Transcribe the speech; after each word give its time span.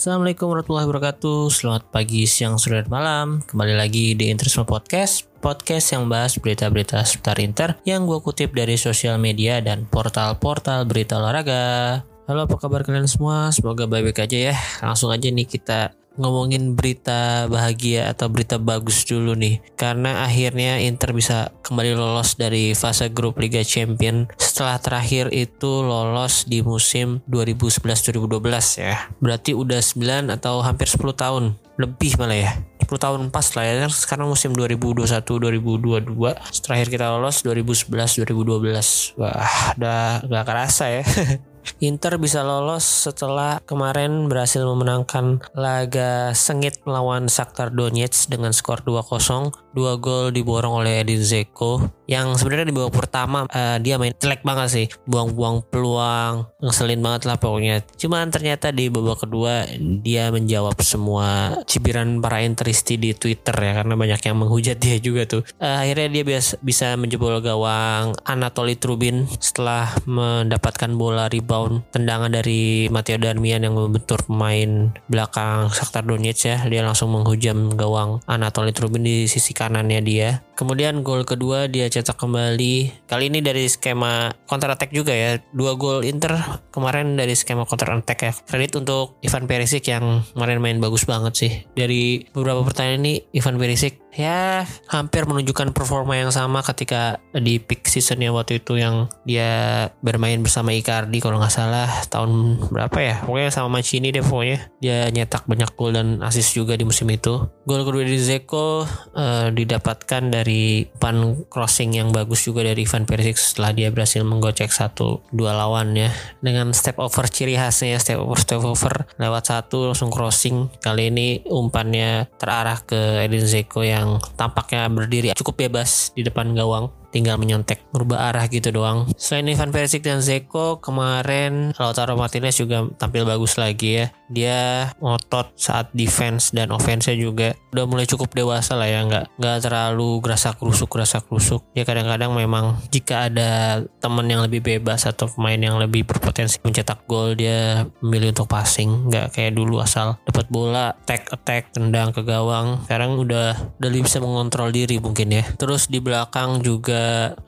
Assalamualaikum 0.00 0.48
warahmatullahi 0.48 0.88
wabarakatuh. 0.88 1.52
Selamat 1.52 1.84
pagi, 1.92 2.24
siang, 2.24 2.56
sore, 2.56 2.80
dan 2.80 2.88
malam. 2.88 3.44
Kembali 3.44 3.76
lagi 3.76 4.16
di 4.16 4.32
Interisme 4.32 4.64
Podcast 4.64 5.28
Podcast 5.44 5.92
yang 5.92 6.08
bahas 6.08 6.40
berita-berita 6.40 7.04
seputar 7.04 7.36
Inter 7.36 7.76
Yang 7.84 8.08
gue 8.08 8.18
kutip 8.24 8.56
dari 8.56 8.80
sosial 8.80 9.20
media 9.20 9.60
dan 9.60 9.84
portal-portal 9.84 10.88
berita 10.88 11.20
olahraga. 11.20 12.00
Halo 12.24 12.48
apa 12.48 12.56
kabar 12.56 12.80
kalian 12.80 13.12
semua? 13.12 13.52
Semoga 13.52 13.84
baik-baik 13.84 14.24
aja 14.24 14.38
ya. 14.48 14.56
Langsung 14.80 15.12
aja 15.12 15.28
nih 15.28 15.44
kita 15.44 15.92
ngomongin 16.18 16.74
berita 16.74 17.46
bahagia 17.46 18.10
atau 18.10 18.26
berita 18.32 18.58
bagus 18.58 19.06
dulu 19.06 19.36
nih. 19.36 19.60
Karena 19.78 20.26
akhirnya 20.26 20.82
Inter 20.82 21.14
bisa 21.14 21.54
kembali 21.62 21.94
lolos 21.94 22.34
dari 22.34 22.74
fase 22.74 23.06
grup 23.12 23.38
Liga 23.38 23.62
Champion. 23.62 24.26
Setelah 24.40 24.80
terakhir 24.82 25.30
itu 25.30 25.84
lolos 25.84 26.48
di 26.48 26.64
musim 26.64 27.20
2011-2012 27.30 28.82
ya. 28.82 29.06
Berarti 29.22 29.54
udah 29.54 29.78
9 29.78 30.34
atau 30.34 30.58
hampir 30.64 30.90
10 30.90 31.14
tahun. 31.14 31.54
Lebih 31.80 32.20
malah 32.20 32.36
ya. 32.36 32.52
10 32.84 32.92
tahun 32.98 33.20
pas 33.32 33.46
lah 33.56 33.64
ya. 33.64 33.88
Sekarang 33.88 34.28
musim 34.28 34.52
2021-2022 34.52 36.60
terakhir 36.70 36.86
kita 36.86 37.10
lolos 37.10 37.42
2011-2012 37.42 39.18
wah 39.18 39.74
udah 39.74 40.22
gak 40.22 40.46
kerasa 40.46 40.86
ya 40.86 41.02
Inter 41.80 42.20
bisa 42.20 42.44
lolos 42.44 42.84
setelah 42.84 43.60
kemarin 43.64 44.28
berhasil 44.28 44.60
memenangkan 44.64 45.40
laga 45.56 46.32
sengit 46.36 46.80
melawan 46.84 47.30
Shakhtar 47.30 47.72
Donetsk 47.72 48.32
dengan 48.32 48.52
skor 48.52 48.84
2-0. 48.84 49.52
Dua 49.72 49.96
gol 49.96 50.34
diborong 50.34 50.84
oleh 50.84 51.00
Edin 51.00 51.24
Zeko 51.24 51.99
yang 52.10 52.34
sebenarnya 52.34 52.66
di 52.66 52.74
babak 52.74 53.06
pertama 53.06 53.46
uh, 53.46 53.78
dia 53.78 53.94
main 53.94 54.10
jelek 54.18 54.42
banget 54.42 54.68
sih. 54.74 54.86
Buang-buang 55.06 55.62
peluang, 55.70 56.50
ngeselin 56.58 56.98
banget 56.98 57.30
lah 57.30 57.38
pokoknya. 57.38 57.86
Cuman 57.94 58.34
ternyata 58.34 58.74
di 58.74 58.90
babak 58.90 59.22
kedua 59.22 59.62
dia 60.02 60.34
menjawab 60.34 60.74
semua 60.82 61.54
cibiran 61.70 62.18
para 62.18 62.42
Interisti 62.42 62.98
di 62.98 63.14
Twitter 63.14 63.54
ya 63.54 63.78
karena 63.78 63.94
banyak 63.94 64.20
yang 64.26 64.36
menghujat 64.42 64.82
dia 64.82 64.98
juga 64.98 65.22
tuh. 65.30 65.46
Uh, 65.62 65.86
akhirnya 65.86 66.10
dia 66.10 66.22
bisa, 66.26 66.58
bisa 66.58 66.98
menjebol 66.98 67.38
gawang 67.38 68.18
Anatoly 68.26 68.74
Trubin 68.74 69.30
setelah 69.38 69.94
mendapatkan 70.10 70.90
bola 70.98 71.30
rebound 71.30 71.86
tendangan 71.94 72.34
dari 72.34 72.90
Matteo 72.90 73.22
Darmian 73.22 73.62
yang 73.62 73.78
membentur 73.78 74.18
pemain 74.26 74.90
belakang 75.06 75.70
Shakhtar 75.70 76.02
Donetsk 76.02 76.42
ya. 76.50 76.58
Dia 76.66 76.82
langsung 76.82 77.14
menghujam 77.14 77.78
gawang 77.78 78.18
Anatoly 78.26 78.74
Trubin 78.74 79.06
di 79.06 79.30
sisi 79.30 79.54
kanannya 79.54 80.02
dia. 80.02 80.42
Kemudian 80.58 81.00
gol 81.00 81.24
kedua 81.24 81.70
dia 81.70 81.88
cetak 82.00 82.16
kembali. 82.16 83.04
Kali 83.04 83.28
ini 83.28 83.44
dari 83.44 83.68
skema 83.68 84.32
counter 84.48 84.72
attack 84.72 84.90
juga 84.90 85.12
ya. 85.12 85.36
Dua 85.52 85.76
gol 85.76 86.02
Inter 86.08 86.64
kemarin 86.72 87.20
dari 87.20 87.36
skema 87.36 87.68
counter 87.68 87.92
attack 87.92 88.18
ya. 88.24 88.32
Kredit 88.32 88.80
untuk 88.80 89.20
Ivan 89.20 89.44
Perisic 89.44 89.84
yang 89.92 90.24
kemarin 90.32 90.64
main 90.64 90.80
bagus 90.80 91.04
banget 91.04 91.32
sih. 91.36 91.52
Dari 91.76 92.24
beberapa 92.32 92.64
pertanyaan 92.64 93.04
ini 93.04 93.14
Ivan 93.36 93.60
Perisic 93.60 94.00
ya 94.14 94.66
hampir 94.90 95.26
menunjukkan 95.26 95.70
performa 95.74 96.18
yang 96.18 96.34
sama 96.34 96.62
ketika 96.66 97.22
di 97.34 97.62
peak 97.62 97.86
seasonnya 97.86 98.34
waktu 98.34 98.62
itu 98.62 98.78
yang 98.78 99.06
dia 99.22 99.86
bermain 100.02 100.38
bersama 100.42 100.74
Icardi 100.74 101.22
kalau 101.22 101.38
nggak 101.38 101.54
salah 101.54 101.88
tahun 102.10 102.62
berapa 102.70 102.98
ya? 102.98 103.16
Pokoknya 103.26 103.50
sama 103.54 103.68
Mancini 103.80 104.10
deh 104.10 104.22
pokoknya. 104.24 104.58
Dia 104.82 105.10
nyetak 105.12 105.46
banyak 105.46 105.70
gol 105.74 105.94
dan 105.94 106.22
assist 106.24 106.54
juga 106.56 106.74
di 106.74 106.82
musim 106.86 107.06
itu. 107.10 107.46
Gol 107.66 107.82
kedua 107.86 108.02
dari 108.02 108.20
Zeko 108.20 108.84
uh, 109.14 109.48
didapatkan 109.52 110.22
dari 110.32 110.86
pan 110.98 111.46
crossing 111.46 111.94
yang 111.98 112.10
bagus 112.10 112.46
juga 112.46 112.66
dari 112.66 112.82
Ivan 112.82 113.06
Perisic 113.06 113.38
setelah 113.38 113.70
dia 113.76 113.88
berhasil 113.92 114.22
menggocek 114.24 114.72
satu 114.72 115.22
dua 115.30 115.54
lawannya 115.54 116.10
dengan 116.42 116.72
step 116.74 116.98
over 116.98 117.28
ciri 117.30 117.54
khasnya 117.54 118.00
step 118.00 118.18
over 118.18 118.38
step 118.40 118.62
over 118.64 119.06
lewat 119.20 119.44
satu 119.52 119.92
langsung 119.92 120.10
crossing. 120.10 120.72
Kali 120.80 121.12
ini 121.12 121.28
umpannya 121.46 122.26
terarah 122.40 122.80
ke 122.82 123.26
Edin 123.26 123.46
Zeko 123.46 123.84
yang 123.84 123.99
yang 124.00 124.10
tampaknya 124.34 124.88
berdiri 124.88 125.28
cukup 125.36 125.68
bebas 125.68 126.10
di 126.16 126.24
depan 126.24 126.56
gawang 126.56 126.88
tinggal 127.10 127.36
menyontek 127.36 127.82
merubah 127.90 128.30
arah 128.30 128.46
gitu 128.46 128.70
doang. 128.70 129.10
Selain 129.18 129.50
Ivan 129.50 129.74
Perisic 129.74 130.06
dan 130.06 130.22
Zeko, 130.22 130.78
kemarin 130.78 131.74
Lautaro 131.74 132.14
Martinez 132.14 132.54
juga 132.56 132.86
tampil 132.96 133.26
bagus 133.26 133.58
lagi 133.58 134.02
ya. 134.02 134.06
Dia 134.30 134.90
ngotot 135.02 135.58
saat 135.58 135.90
defense 135.90 136.54
dan 136.54 136.70
offense 136.70 137.10
juga 137.18 137.58
udah 137.74 137.84
mulai 137.90 138.06
cukup 138.06 138.30
dewasa 138.30 138.78
lah 138.78 138.86
ya, 138.86 139.02
nggak 139.02 139.42
nggak 139.42 139.56
terlalu 139.66 140.22
gerasa 140.22 140.54
kerusuk 140.54 140.86
gerasa 140.86 141.18
kerusuk. 141.26 141.66
Ya 141.74 141.82
kadang-kadang 141.82 142.30
memang 142.38 142.78
jika 142.94 143.26
ada 143.26 143.82
teman 143.98 144.30
yang 144.30 144.46
lebih 144.46 144.62
bebas 144.62 145.10
atau 145.10 145.26
pemain 145.26 145.58
yang 145.58 145.82
lebih 145.82 146.06
berpotensi 146.06 146.62
mencetak 146.62 147.10
gol, 147.10 147.34
dia 147.34 147.90
memilih 147.98 148.30
untuk 148.30 148.46
passing, 148.46 149.10
nggak 149.10 149.34
kayak 149.34 149.58
dulu 149.58 149.82
asal 149.82 150.14
dapat 150.22 150.46
bola, 150.46 150.94
attack 150.94 151.26
attack, 151.34 151.74
tendang 151.74 152.14
ke 152.14 152.22
gawang. 152.22 152.86
Sekarang 152.86 153.18
udah 153.18 153.56
udah 153.80 153.88
lebih 153.90 154.06
bisa 154.06 154.20
mengontrol 154.20 154.70
diri 154.70 155.00
mungkin 155.02 155.32
ya. 155.32 155.44
Terus 155.56 155.88
di 155.88 155.98
belakang 155.98 156.60
juga 156.60 156.99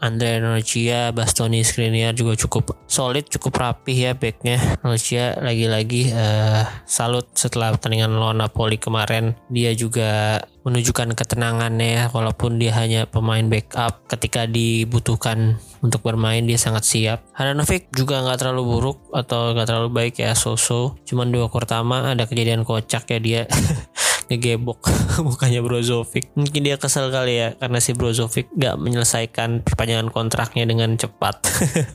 Andre 0.03 0.43
Norcia, 0.43 1.15
Bastoni 1.15 1.63
Skriniar 1.63 2.13
juga 2.13 2.35
cukup 2.35 2.77
solid, 2.89 3.29
cukup 3.29 3.53
rapih 3.59 3.97
ya 3.97 4.13
backnya. 4.17 4.59
Norcia 4.83 5.39
lagi-lagi 5.41 6.13
uh, 6.13 6.65
salut 6.85 7.31
setelah 7.37 7.75
pertandingan 7.77 8.15
lawan 8.17 8.41
Napoli 8.41 8.77
kemarin. 8.77 9.39
Dia 9.49 9.73
juga 9.73 10.43
menunjukkan 10.63 11.19
ketenangannya 11.19 11.89
ya, 11.91 12.05
walaupun 12.15 12.59
dia 12.63 12.71
hanya 12.79 13.11
pemain 13.11 13.43
backup 13.47 14.07
ketika 14.07 14.47
dibutuhkan 14.47 15.59
untuk 15.83 16.07
bermain 16.07 16.47
dia 16.47 16.57
sangat 16.57 16.87
siap. 16.87 17.19
Handanovic 17.35 17.91
juga 17.91 18.23
nggak 18.23 18.39
terlalu 18.39 18.63
buruk 18.63 18.99
atau 19.11 19.53
nggak 19.53 19.67
terlalu 19.67 19.91
baik 19.91 20.15
ya 20.23 20.39
so-so. 20.39 20.95
Cuman 21.03 21.35
dua 21.35 21.51
pertama 21.51 22.15
ada 22.15 22.25
kejadian 22.31 22.63
kocak 22.63 23.11
ya 23.11 23.19
dia 23.19 23.43
ngegebok 24.33 24.81
mukanya 25.29 25.61
Brozovic 25.61 26.33
mungkin 26.33 26.65
dia 26.65 26.81
kesel 26.81 27.13
kali 27.13 27.37
ya 27.37 27.49
karena 27.61 27.79
si 27.79 27.93
Brozovic 27.93 28.49
gak 28.57 28.81
menyelesaikan 28.81 29.61
perpanjangan 29.63 30.09
kontraknya 30.09 30.65
dengan 30.65 30.97
cepat. 30.97 31.45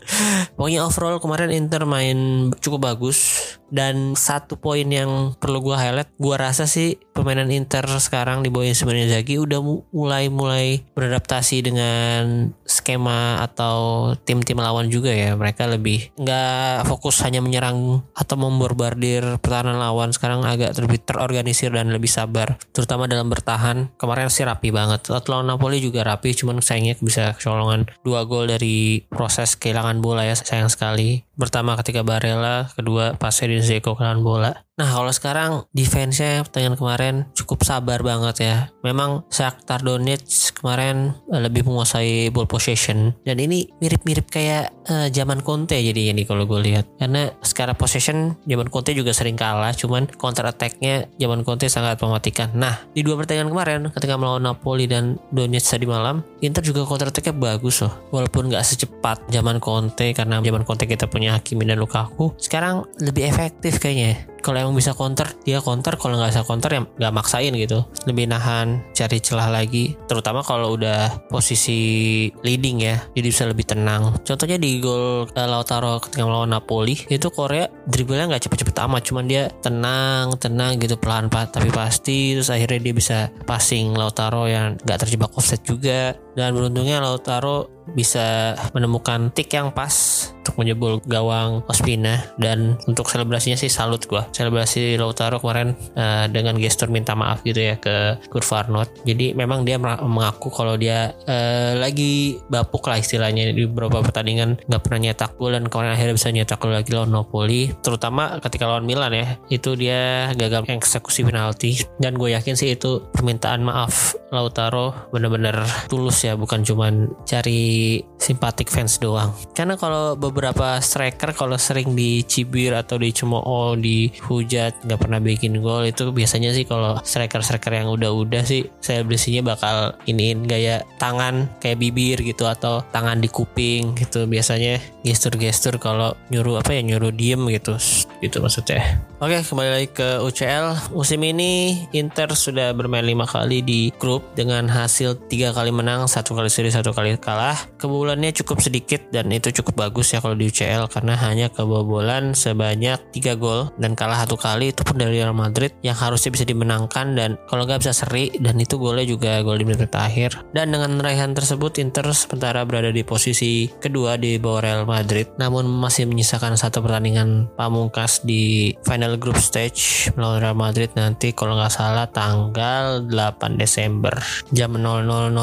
Pokoknya 0.57 0.85
overall 0.85 1.17
kemarin 1.17 1.49
Inter 1.49 1.83
main 1.89 2.49
cukup 2.61 2.93
bagus 2.93 3.41
dan 3.67 4.15
satu 4.15 4.55
poin 4.55 4.87
yang 4.87 5.35
perlu 5.35 5.59
gue 5.59 5.75
highlight 5.75 6.15
gue 6.15 6.35
rasa 6.39 6.65
sih 6.69 6.95
permainan 7.11 7.51
Inter 7.51 7.83
sekarang 7.99 8.45
di 8.45 8.49
bawah 8.53 8.71
Simone 8.71 9.09
Inzaghi 9.09 9.35
udah 9.41 9.59
mulai 9.91 10.31
mulai 10.31 10.87
beradaptasi 10.95 11.67
dengan 11.67 12.51
skema 12.63 13.43
atau 13.43 14.11
tim-tim 14.23 14.59
lawan 14.59 14.87
juga 14.87 15.11
ya. 15.11 15.35
Mereka 15.35 15.67
lebih 15.67 16.15
nggak 16.15 16.87
fokus 16.87 17.19
hanya 17.27 17.43
menyerang 17.43 18.07
atau 18.15 18.35
memborbardir 18.39 19.41
pertahanan 19.43 19.79
lawan. 19.81 20.15
Sekarang 20.15 20.47
agak 20.47 20.77
lebih 20.79 21.03
terorganisir 21.03 21.73
dan 21.75 21.91
lebih 21.91 22.07
sabar 22.07 22.26
terutama 22.75 23.07
dalam 23.07 23.31
bertahan. 23.31 23.91
Kemarin 23.95 24.27
sih 24.27 24.43
rapi 24.43 24.69
banget. 24.69 25.07
Lawan 25.07 25.47
Napoli 25.47 25.83
juga 25.83 26.03
rapi 26.03 26.35
cuman 26.35 26.63
sayangnya 26.63 26.95
bisa 26.99 27.35
kecolongan. 27.35 27.88
Dua 28.03 28.23
gol 28.27 28.47
dari 28.47 29.03
proses 29.07 29.55
kehilangan 29.55 29.99
bola 29.99 30.23
ya 30.27 30.35
sayang 30.35 30.71
sekali. 30.71 31.23
Pertama 31.35 31.75
ketika 31.79 32.03
Barella 32.03 32.71
kedua 32.75 33.16
pas 33.16 33.35
Edin 33.43 33.63
Zeko 33.63 33.95
kehilangan 33.95 34.23
bola 34.23 34.66
Nah 34.77 34.93
kalau 34.93 35.09
sekarang 35.09 35.51
defense-nya 35.73 36.45
pertandingan 36.45 36.77
kemarin 36.77 37.15
cukup 37.33 37.65
sabar 37.65 38.05
banget 38.05 38.45
ya. 38.45 38.57
Memang 38.85 39.25
Shakhtar 39.33 39.81
Donetsk 39.81 40.61
kemarin 40.61 41.17
eh, 41.33 41.41
lebih 41.41 41.65
menguasai 41.65 42.29
ball 42.29 42.45
possession 42.45 43.17
dan 43.25 43.41
ini 43.41 43.66
mirip-mirip 43.81 44.29
kayak 44.29 44.69
uh, 44.85 45.09
zaman 45.09 45.41
Conte 45.41 45.81
jadi 45.81 46.13
ini 46.13 46.29
kalau 46.29 46.45
gue 46.45 46.61
lihat. 46.61 46.85
Karena 47.01 47.33
secara 47.41 47.73
possession 47.73 48.37
zaman 48.45 48.69
Conte 48.69 48.93
juga 48.93 49.17
sering 49.17 49.33
kalah, 49.33 49.73
cuman 49.73 50.05
counter 50.13 50.45
attack-nya 50.45 51.09
zaman 51.17 51.41
Conte 51.41 51.66
sangat 51.73 51.97
mematikan. 51.97 52.53
Nah 52.53 52.77
di 52.93 53.01
dua 53.01 53.17
pertandingan 53.17 53.49
kemarin 53.49 53.81
ketika 53.89 54.13
melawan 54.13 54.45
Napoli 54.45 54.85
dan 54.85 55.17
Donetsk 55.33 55.73
tadi 55.73 55.90
malam, 55.90 56.22
Inter 56.46 56.61
juga 56.61 56.85
counter 56.85 57.09
attack-nya 57.09 57.34
bagus 57.34 57.81
loh. 57.81 57.93
Walaupun 58.13 58.53
nggak 58.53 58.61
secepat 58.61 59.25
zaman 59.34 59.57
Conte 59.57 60.13
karena 60.13 60.37
zaman 60.37 60.61
Conte 60.61 60.85
kita 60.85 61.09
punya 61.09 61.34
Hakimi 61.34 61.66
dan 61.66 61.81
Lukaku, 61.81 62.37
sekarang 62.37 62.85
lebih 63.02 63.25
efektif 63.25 63.81
kayaknya 63.81 64.36
kalau 64.41 64.57
emang 64.63 64.75
bisa 64.78 64.93
counter 64.93 65.28
dia 65.43 65.59
counter. 65.59 65.95
Kalau 65.97 66.17
nggak 66.17 66.31
bisa 66.34 66.43
counter 66.45 66.69
ya 66.72 66.81
nggak 66.85 67.13
maksain 67.13 67.53
gitu. 67.55 67.84
Lebih 68.09 68.29
nahan 68.29 68.81
cari 68.93 69.17
celah 69.22 69.49
lagi. 69.51 69.95
Terutama 70.07 70.41
kalau 70.41 70.75
udah 70.75 71.29
posisi 71.29 72.28
leading 72.41 72.78
ya 72.84 72.95
jadi 73.13 73.28
bisa 73.28 73.43
lebih 73.45 73.66
tenang. 73.67 74.17
Contohnya 74.23 74.57
di 74.59 74.79
gol 74.81 75.28
uh, 75.28 75.47
Lautaro 75.47 75.99
ketika 76.03 76.23
melawan 76.25 76.51
Napoli 76.51 76.95
itu 77.07 77.28
Korea 77.31 77.67
dribblenya 77.87 78.31
nggak 78.35 78.43
cepet-cepet 78.49 78.75
amat. 78.87 79.01
Cuman 79.05 79.25
dia 79.25 79.49
tenang 79.61 80.35
tenang 80.37 80.79
gitu 80.81 80.97
pelan 80.99 81.29
pelan 81.31 81.49
tapi 81.49 81.69
pasti 81.72 82.35
terus 82.35 82.49
akhirnya 82.51 82.79
dia 82.81 82.93
bisa 82.93 83.17
passing 83.45 83.95
Lautaro 83.95 84.49
yang 84.49 84.75
nggak 84.81 84.99
terjebak 85.07 85.31
offset 85.37 85.61
juga. 85.63 86.16
Dan 86.37 86.53
beruntungnya 86.53 87.01
Lautaro 87.01 87.77
bisa 87.93 88.57
menemukan 88.73 89.29
tick 89.31 89.51
yang 89.53 89.72
pas 89.72 90.28
untuk 90.47 90.63
menjebol 90.63 91.03
gawang 91.03 91.59
Ospina 91.67 92.23
dan 92.39 92.79
untuk 92.87 93.11
selebrasinya 93.11 93.59
sih 93.59 93.67
salut 93.67 94.07
gua. 94.07 94.23
Selebrasi 94.31 94.95
Lautaro 94.95 95.43
kemarin 95.43 95.75
uh, 95.99 96.31
dengan 96.31 96.55
gestur 96.55 96.87
minta 96.87 97.19
maaf 97.19 97.43
gitu 97.43 97.59
ya 97.59 97.75
ke 97.75 98.16
Kurt 98.31 98.47
Farnot. 98.47 98.87
Jadi 99.03 99.35
memang 99.35 99.67
dia 99.67 99.75
mengaku 99.79 100.47
kalau 100.47 100.79
dia 100.79 101.11
uh, 101.28 101.75
lagi 101.75 102.39
bapuk 102.47 102.87
lah 102.87 103.03
istilahnya 103.03 103.51
di 103.51 103.67
beberapa 103.67 103.99
pertandingan 103.99 104.55
nggak 104.72 104.81
pernah 104.87 104.99
nyetak 105.11 105.35
gol 105.35 105.51
dan 105.51 105.67
kemarin 105.67 105.91
akhirnya 105.99 106.16
bisa 106.16 106.31
nyetak 106.31 106.59
gol 106.63 106.72
lagi 106.72 106.91
lawan 106.95 107.11
Napoli. 107.11 107.75
Terutama 107.83 108.40
ketika 108.40 108.72
lawan 108.72 108.87
Milan 108.87 109.11
ya, 109.11 109.35
itu 109.51 109.75
dia 109.75 110.31
gagal 110.31 110.63
eksekusi 110.63 111.28
penalti 111.28 111.83
dan 111.99 112.16
gue 112.16 112.31
yakin 112.31 112.55
sih 112.55 112.72
itu 112.72 113.03
permintaan 113.11 113.67
maaf 113.67 114.16
Lautaro 114.31 115.11
bener-bener 115.11 115.63
tulus 115.87 116.23
ya 116.23 116.35
bukan 116.35 116.63
cuman 116.63 117.11
cari 117.23 117.77
simpatik 118.18 118.68
fans 118.68 119.00
doang. 119.00 119.32
Karena 119.53 119.79
kalau 119.79 120.18
beberapa 120.18 120.78
striker 120.84 121.32
kalau 121.32 121.56
sering 121.56 121.94
dicibir 121.96 122.76
atau 122.76 123.00
dicemooh 123.00 123.78
dihujat 123.78 124.84
nggak 124.84 125.00
pernah 125.00 125.20
bikin 125.22 125.62
gol 125.64 125.88
itu 125.88 126.09
biasanya 126.12 126.52
sih 126.52 126.66
kalau 126.66 127.00
striker-striker 127.06 127.72
yang 127.72 127.90
udah-udah 127.94 128.44
sih 128.44 128.68
saya 128.84 129.06
selebrasinya 129.06 129.53
bakal 129.53 129.94
iniin 130.09 130.50
gaya 130.50 130.82
tangan 130.97 131.47
kayak 131.62 131.78
bibir 131.79 132.18
gitu 132.26 132.50
atau 132.50 132.82
tangan 132.90 133.22
di 133.22 133.29
kuping 133.29 133.94
gitu. 133.96 134.26
Biasanya 134.26 134.82
gestur-gestur 135.06 135.78
kalau 135.78 136.18
nyuruh 136.34 136.59
apa 136.59 136.74
ya 136.74 136.82
nyuruh 136.84 137.14
diem 137.14 137.40
gitu. 137.53 137.78
Gitu 138.20 138.41
maksudnya. 138.41 139.00
Oke 139.22 139.46
kembali 139.46 139.70
lagi 139.70 139.90
ke 139.94 140.22
UCL 140.26 140.94
musim 140.97 141.22
ini 141.22 141.85
Inter 141.94 142.34
sudah 142.34 142.74
bermain 142.74 143.06
lima 143.06 143.29
kali 143.29 143.62
di 143.62 143.94
grup 144.02 144.26
dengan 144.34 144.66
hasil 144.66 145.29
tiga 145.29 145.53
kali 145.53 145.70
menang 145.70 146.09
satu 146.09 146.34
kali 146.34 146.50
seri 146.50 146.74
satu 146.74 146.91
kali 146.91 147.14
kalah 147.22 147.66
kebobolannya 147.75 148.31
cukup 148.31 148.64
sedikit 148.64 149.03
dan 149.11 149.29
itu 149.29 149.52
cukup 149.61 149.87
bagus 149.87 150.16
ya 150.16 150.23
kalau 150.23 150.34
di 150.34 150.47
UCL 150.47 150.87
karena 150.87 151.19
hanya 151.19 151.47
kebobolan 151.52 152.31
sebanyak 152.31 152.97
tiga 153.11 153.35
gol 153.35 153.69
dan 153.78 153.93
kalah 153.93 154.23
satu 154.23 154.40
kali 154.40 154.72
itu 154.72 154.81
pun 154.87 154.96
dari 154.96 155.19
Real 155.19 155.35
Madrid 155.35 155.75
yang 155.84 155.99
harusnya 155.99 156.31
bisa 156.31 156.46
dimenangkan 156.47 157.14
dan 157.14 157.35
kalau 157.52 157.67
nggak 157.67 157.84
bisa 157.84 157.93
seri 157.93 158.34
dan 158.40 158.58
itu 158.58 158.79
golnya 158.79 159.05
juga 159.05 159.43
gol 159.43 159.59
di 159.59 159.66
menit 159.67 159.91
akhir 159.93 160.37
dan 160.53 160.73
dengan 160.73 160.97
raihan 161.02 161.35
tersebut 161.35 161.78
Inter 161.81 162.08
sementara 162.14 162.64
berada 162.64 162.90
di 162.90 163.02
posisi 163.05 163.67
kedua 163.67 164.16
di 164.16 164.40
bawah 164.41 164.61
Real 164.64 164.84
Madrid 164.87 165.29
namun 165.37 165.67
masih 165.69 166.09
menyisakan 166.09 166.58
satu 166.58 166.81
pertandingan 166.81 167.49
pamungkas 167.58 168.22
di 168.25 168.73
final 168.85 169.19
group 169.19 169.37
stage 169.37 170.09
melawan 170.16 170.41
Real 170.41 170.58
Madrid 170.58 170.90
nanti 170.97 171.34
kalau 171.34 171.58
nggak 171.58 171.73
salah 171.73 172.05
tanggal 172.09 173.05
8 173.05 173.58
Desember 173.58 174.14
jam 174.53 174.73
00.00 174.73 175.34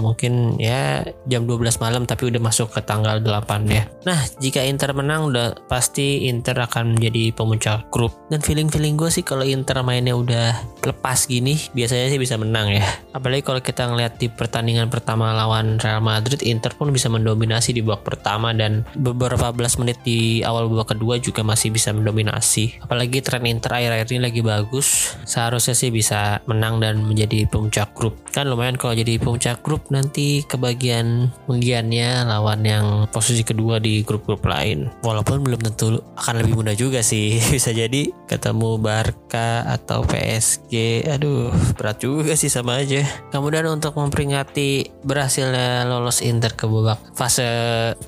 mungkin 0.00 0.56
ya 0.60 1.04
jam 1.28 1.44
12 1.44 1.71
malam 1.78 2.04
tapi 2.04 2.28
udah 2.28 2.40
masuk 2.42 2.72
ke 2.74 2.80
tanggal 2.84 3.20
8 3.20 3.68
ya. 3.70 3.86
Nah 4.08 4.20
jika 4.40 4.64
Inter 4.64 4.92
menang 4.96 5.30
udah 5.30 5.68
pasti 5.70 6.26
Inter 6.26 6.58
akan 6.58 6.96
menjadi 6.96 7.32
pemuncak 7.32 7.88
grup. 7.92 8.12
Dan 8.28 8.40
feeling-feeling 8.40 8.98
gue 8.98 9.08
sih 9.12 9.24
kalau 9.24 9.46
Inter 9.46 9.80
mainnya 9.86 10.16
udah 10.16 10.56
lepas 10.82 11.24
gini 11.28 11.56
biasanya 11.72 12.10
sih 12.10 12.18
bisa 12.18 12.34
menang 12.36 12.72
ya. 12.72 12.84
Apalagi 13.14 13.44
kalau 13.44 13.60
kita 13.62 13.86
ngeliat 13.86 14.18
di 14.18 14.26
pertandingan 14.32 14.88
pertama 14.88 15.30
lawan 15.36 15.78
Real 15.78 16.02
Madrid 16.02 16.40
Inter 16.42 16.74
pun 16.74 16.90
bisa 16.90 17.06
mendominasi 17.12 17.76
di 17.76 17.80
babak 17.84 18.02
pertama 18.08 18.50
dan 18.56 18.82
beberapa 18.98 19.52
belas 19.52 19.76
menit 19.78 20.00
di 20.02 20.42
awal 20.42 20.66
babak 20.66 20.96
kedua 20.96 21.20
juga 21.20 21.44
masih 21.44 21.70
bisa 21.70 21.92
mendominasi. 21.92 22.82
Apalagi 22.82 23.20
tren 23.22 23.44
Inter 23.46 23.78
akhir-akhir 23.78 24.08
ini 24.12 24.20
lagi 24.24 24.40
bagus 24.40 25.14
seharusnya 25.28 25.76
sih 25.76 25.92
bisa 25.92 26.40
menang 26.48 26.80
dan 26.80 27.04
menjadi 27.04 27.46
puncak 27.46 27.94
grup. 27.94 28.18
Kan 28.32 28.48
lumayan 28.48 28.80
kalau 28.80 28.96
jadi 28.96 29.20
puncak 29.20 29.60
grup 29.60 29.88
nanti 29.92 30.42
kebagian 30.48 31.30
undiannya 31.62 32.26
lawan 32.26 32.66
yang 32.66 32.86
posisi 33.14 33.46
kedua 33.46 33.78
di 33.78 34.02
grup-grup 34.02 34.42
lain. 34.42 34.90
Walaupun 35.06 35.46
belum 35.46 35.62
tentu 35.62 36.02
akan 36.18 36.42
lebih 36.42 36.58
mudah 36.58 36.74
juga 36.74 37.06
sih. 37.06 37.38
Bisa 37.54 37.70
jadi 37.70 38.10
ketemu 38.26 38.82
Barca 38.82 39.62
atau 39.70 40.02
PSG 40.02 41.06
aduh 41.06 41.54
berat 41.78 42.02
juga 42.02 42.34
sih 42.34 42.50
sama 42.50 42.82
aja. 42.82 43.06
Kemudian 43.30 43.70
untuk 43.70 43.94
memperingati 43.94 44.90
berhasilnya 45.06 45.86
lolos 45.86 46.18
Inter 46.26 46.50
ke 46.58 46.66
babak 46.66 46.98
fase 47.14 47.46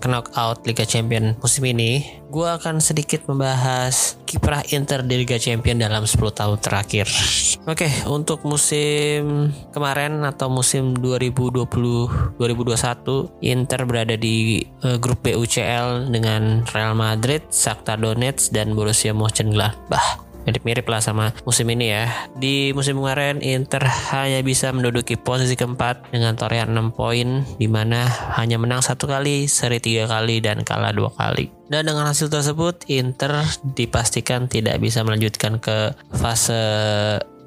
knockout 0.02 0.66
Liga 0.66 0.82
Champion 0.82 1.38
musim 1.38 1.62
ini 1.70 2.02
gue 2.34 2.50
akan 2.50 2.82
sedikit 2.82 3.30
membahas 3.30 4.18
kiprah 4.26 4.66
Inter 4.74 5.06
di 5.06 5.22
Liga 5.22 5.38
Champion 5.38 5.78
dalam 5.78 6.02
10 6.02 6.18
tahun 6.34 6.58
terakhir. 6.58 7.06
Oke, 7.70 7.86
untuk 8.10 8.42
musim 8.42 9.54
kemarin 9.70 10.18
atau 10.26 10.50
musim 10.50 10.98
2020-2021, 10.98 13.38
Inter 13.38 13.80
berada 13.86 14.18
di 14.18 14.66
uh, 14.82 14.98
grup 14.98 15.22
B 15.22 15.38
UCL 15.38 16.10
dengan 16.10 16.66
Real 16.74 16.98
Madrid, 16.98 17.46
Shakhtar 17.54 18.02
Donetsk 18.02 18.50
dan 18.50 18.74
Borussia 18.74 19.14
Mönchengladbach 19.14 20.23
mirip-mirip 20.44 20.86
lah 20.88 21.00
sama 21.00 21.32
musim 21.44 21.68
ini 21.72 21.92
ya. 21.92 22.08
Di 22.36 22.72
musim 22.72 23.00
kemarin 23.00 23.40
Inter 23.44 23.84
hanya 24.14 24.40
bisa 24.44 24.70
menduduki 24.70 25.16
posisi 25.18 25.56
keempat 25.58 26.12
dengan 26.12 26.36
torehan 26.38 26.72
6 26.72 26.96
poin 26.96 27.42
di 27.58 27.68
mana 27.68 28.06
hanya 28.38 28.60
menang 28.60 28.84
satu 28.84 29.08
kali, 29.08 29.50
seri 29.50 29.80
tiga 29.80 30.08
kali 30.08 30.40
dan 30.44 30.62
kalah 30.62 30.94
dua 30.94 31.10
kali. 31.12 31.50
Dan 31.68 31.88
dengan 31.88 32.06
hasil 32.06 32.28
tersebut 32.28 32.86
Inter 32.92 33.40
dipastikan 33.74 34.46
tidak 34.46 34.78
bisa 34.84 35.00
melanjutkan 35.00 35.56
ke 35.58 35.96
fase 36.12 36.60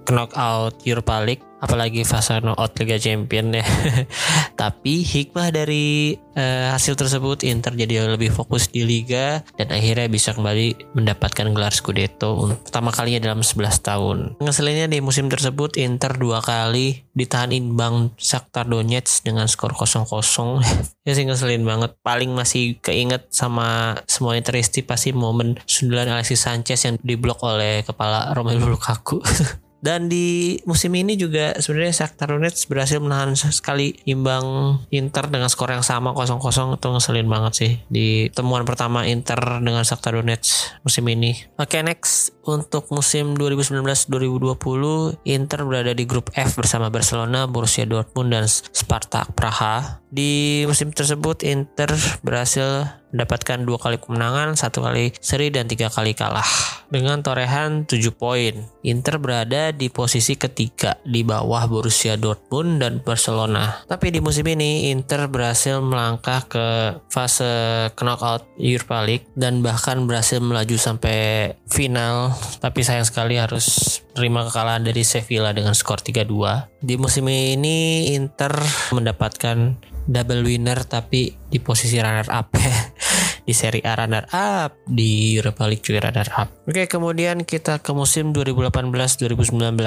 knockout 0.10 0.82
Europa 0.88 1.20
League 1.24 1.48
apalagi 1.58 2.06
fase 2.06 2.38
knockout 2.38 2.78
Liga 2.78 2.98
Champion 3.02 3.50
ya. 3.54 3.66
Tapi 4.62 5.02
hikmah 5.02 5.50
dari 5.50 6.18
uh, 6.38 6.74
hasil 6.74 6.94
tersebut 6.98 7.42
Inter 7.46 7.74
jadi 7.74 8.06
lebih 8.06 8.30
fokus 8.30 8.70
di 8.70 8.86
liga 8.86 9.42
dan 9.58 9.74
akhirnya 9.74 10.06
bisa 10.10 10.34
kembali 10.38 10.94
mendapatkan 10.94 11.50
gelar 11.54 11.74
Scudetto 11.74 12.38
untuk 12.38 12.62
pertama 12.66 12.94
kalinya 12.94 13.30
dalam 13.30 13.42
11 13.42 13.82
tahun. 13.82 14.18
Ngeselinnya 14.42 14.88
di 14.90 15.02
musim 15.02 15.30
tersebut 15.30 15.78
Inter 15.82 16.14
dua 16.18 16.42
kali 16.42 17.06
ditahan 17.18 17.54
imbang 17.54 18.14
Shakhtar 18.18 18.70
Donetsk 18.70 19.26
dengan 19.26 19.50
skor 19.50 19.74
0-0. 19.74 20.06
ya 21.08 21.12
sih 21.14 21.26
ngeselin 21.26 21.66
banget. 21.66 21.98
Paling 22.06 22.34
masih 22.34 22.78
keinget 22.82 23.30
sama 23.34 23.98
semua 24.06 24.38
Interisti 24.38 24.86
pasti 24.86 25.10
momen 25.14 25.58
sundulan 25.66 26.10
Alexis 26.14 26.46
Sanchez 26.46 26.86
yang 26.86 27.02
diblok 27.02 27.42
oleh 27.42 27.82
kepala 27.82 28.34
Romelu 28.38 28.70
Lukaku. 28.70 29.22
Dan 29.88 30.12
di 30.12 30.60
musim 30.68 30.92
ini 31.00 31.16
juga 31.16 31.56
sebenarnya 31.56 32.04
Shakhtar 32.04 32.36
Donetsk 32.36 32.68
berhasil 32.68 33.00
menahan 33.00 33.40
sekali 33.40 33.96
imbang 34.04 34.76
Inter 34.92 35.32
dengan 35.32 35.48
skor 35.48 35.72
yang 35.72 35.80
sama 35.80 36.12
0-0 36.12 36.76
itu 36.76 36.88
ngeselin 36.92 37.32
banget 37.32 37.54
sih 37.56 37.72
di 37.88 38.28
temuan 38.36 38.68
pertama 38.68 39.08
Inter 39.08 39.40
dengan 39.64 39.88
Shakhtar 39.88 40.20
Donetsk 40.20 40.84
musim 40.84 41.08
ini. 41.08 41.40
Oke 41.56 41.80
okay, 41.80 41.88
next 41.88 42.36
untuk 42.44 42.92
musim 42.92 43.40
2019-2020 43.40 45.24
Inter 45.24 45.60
berada 45.64 45.96
di 45.96 46.04
grup 46.04 46.36
F 46.36 46.60
bersama 46.60 46.92
Barcelona, 46.92 47.48
Borussia 47.48 47.88
Dortmund 47.88 48.36
dan 48.36 48.44
Spartak 48.52 49.40
Praha. 49.40 50.04
Di 50.12 50.68
musim 50.68 50.92
tersebut 50.92 51.48
Inter 51.48 51.96
berhasil 52.28 52.92
mendapatkan 53.18 53.66
dua 53.66 53.82
kali 53.82 53.98
kemenangan, 53.98 54.54
satu 54.54 54.86
kali 54.86 55.10
seri 55.18 55.50
dan 55.50 55.66
tiga 55.66 55.90
kali 55.90 56.14
kalah 56.14 56.46
dengan 56.88 57.20
torehan 57.26 57.84
7 57.84 58.14
poin. 58.14 58.54
Inter 58.86 59.20
berada 59.20 59.76
di 59.76 59.92
posisi 59.92 60.40
ketiga 60.40 60.96
di 61.04 61.26
bawah 61.26 61.68
Borussia 61.68 62.16
Dortmund 62.16 62.80
dan 62.80 63.04
Barcelona. 63.04 63.84
Tapi 63.90 64.14
di 64.14 64.24
musim 64.24 64.48
ini 64.48 64.94
Inter 64.94 65.28
berhasil 65.28 65.84
melangkah 65.84 66.48
ke 66.48 66.68
fase 67.12 67.90
knockout 68.00 68.48
Europa 68.56 69.04
League 69.04 69.28
dan 69.36 69.60
bahkan 69.60 70.08
berhasil 70.08 70.40
melaju 70.40 70.78
sampai 70.80 71.52
final. 71.68 72.32
Tapi 72.64 72.80
sayang 72.86 73.10
sekali 73.10 73.36
harus 73.36 74.00
terima 74.16 74.48
kekalahan 74.48 74.88
dari 74.88 75.04
Sevilla 75.04 75.52
dengan 75.52 75.76
skor 75.76 76.00
3-2. 76.00 76.80
Di 76.80 76.96
musim 76.96 77.28
ini 77.28 78.16
Inter 78.16 78.56
mendapatkan 78.96 79.76
double 80.08 80.48
winner 80.48 80.88
tapi 80.88 81.36
di 81.52 81.60
posisi 81.60 82.00
runner 82.00 82.32
up 82.32 82.48
di 83.48 83.56
Serie 83.56 83.80
A 83.88 83.96
runner 83.96 84.28
up 84.36 84.76
di 84.84 85.40
Europa 85.40 85.64
League 85.72 85.88
juga 85.88 86.12
runner 86.12 86.28
up. 86.36 86.52
Oke, 86.68 86.92
kemudian 86.92 87.48
kita 87.48 87.80
ke 87.80 87.96
musim 87.96 88.36
2018-2019. 88.36 89.80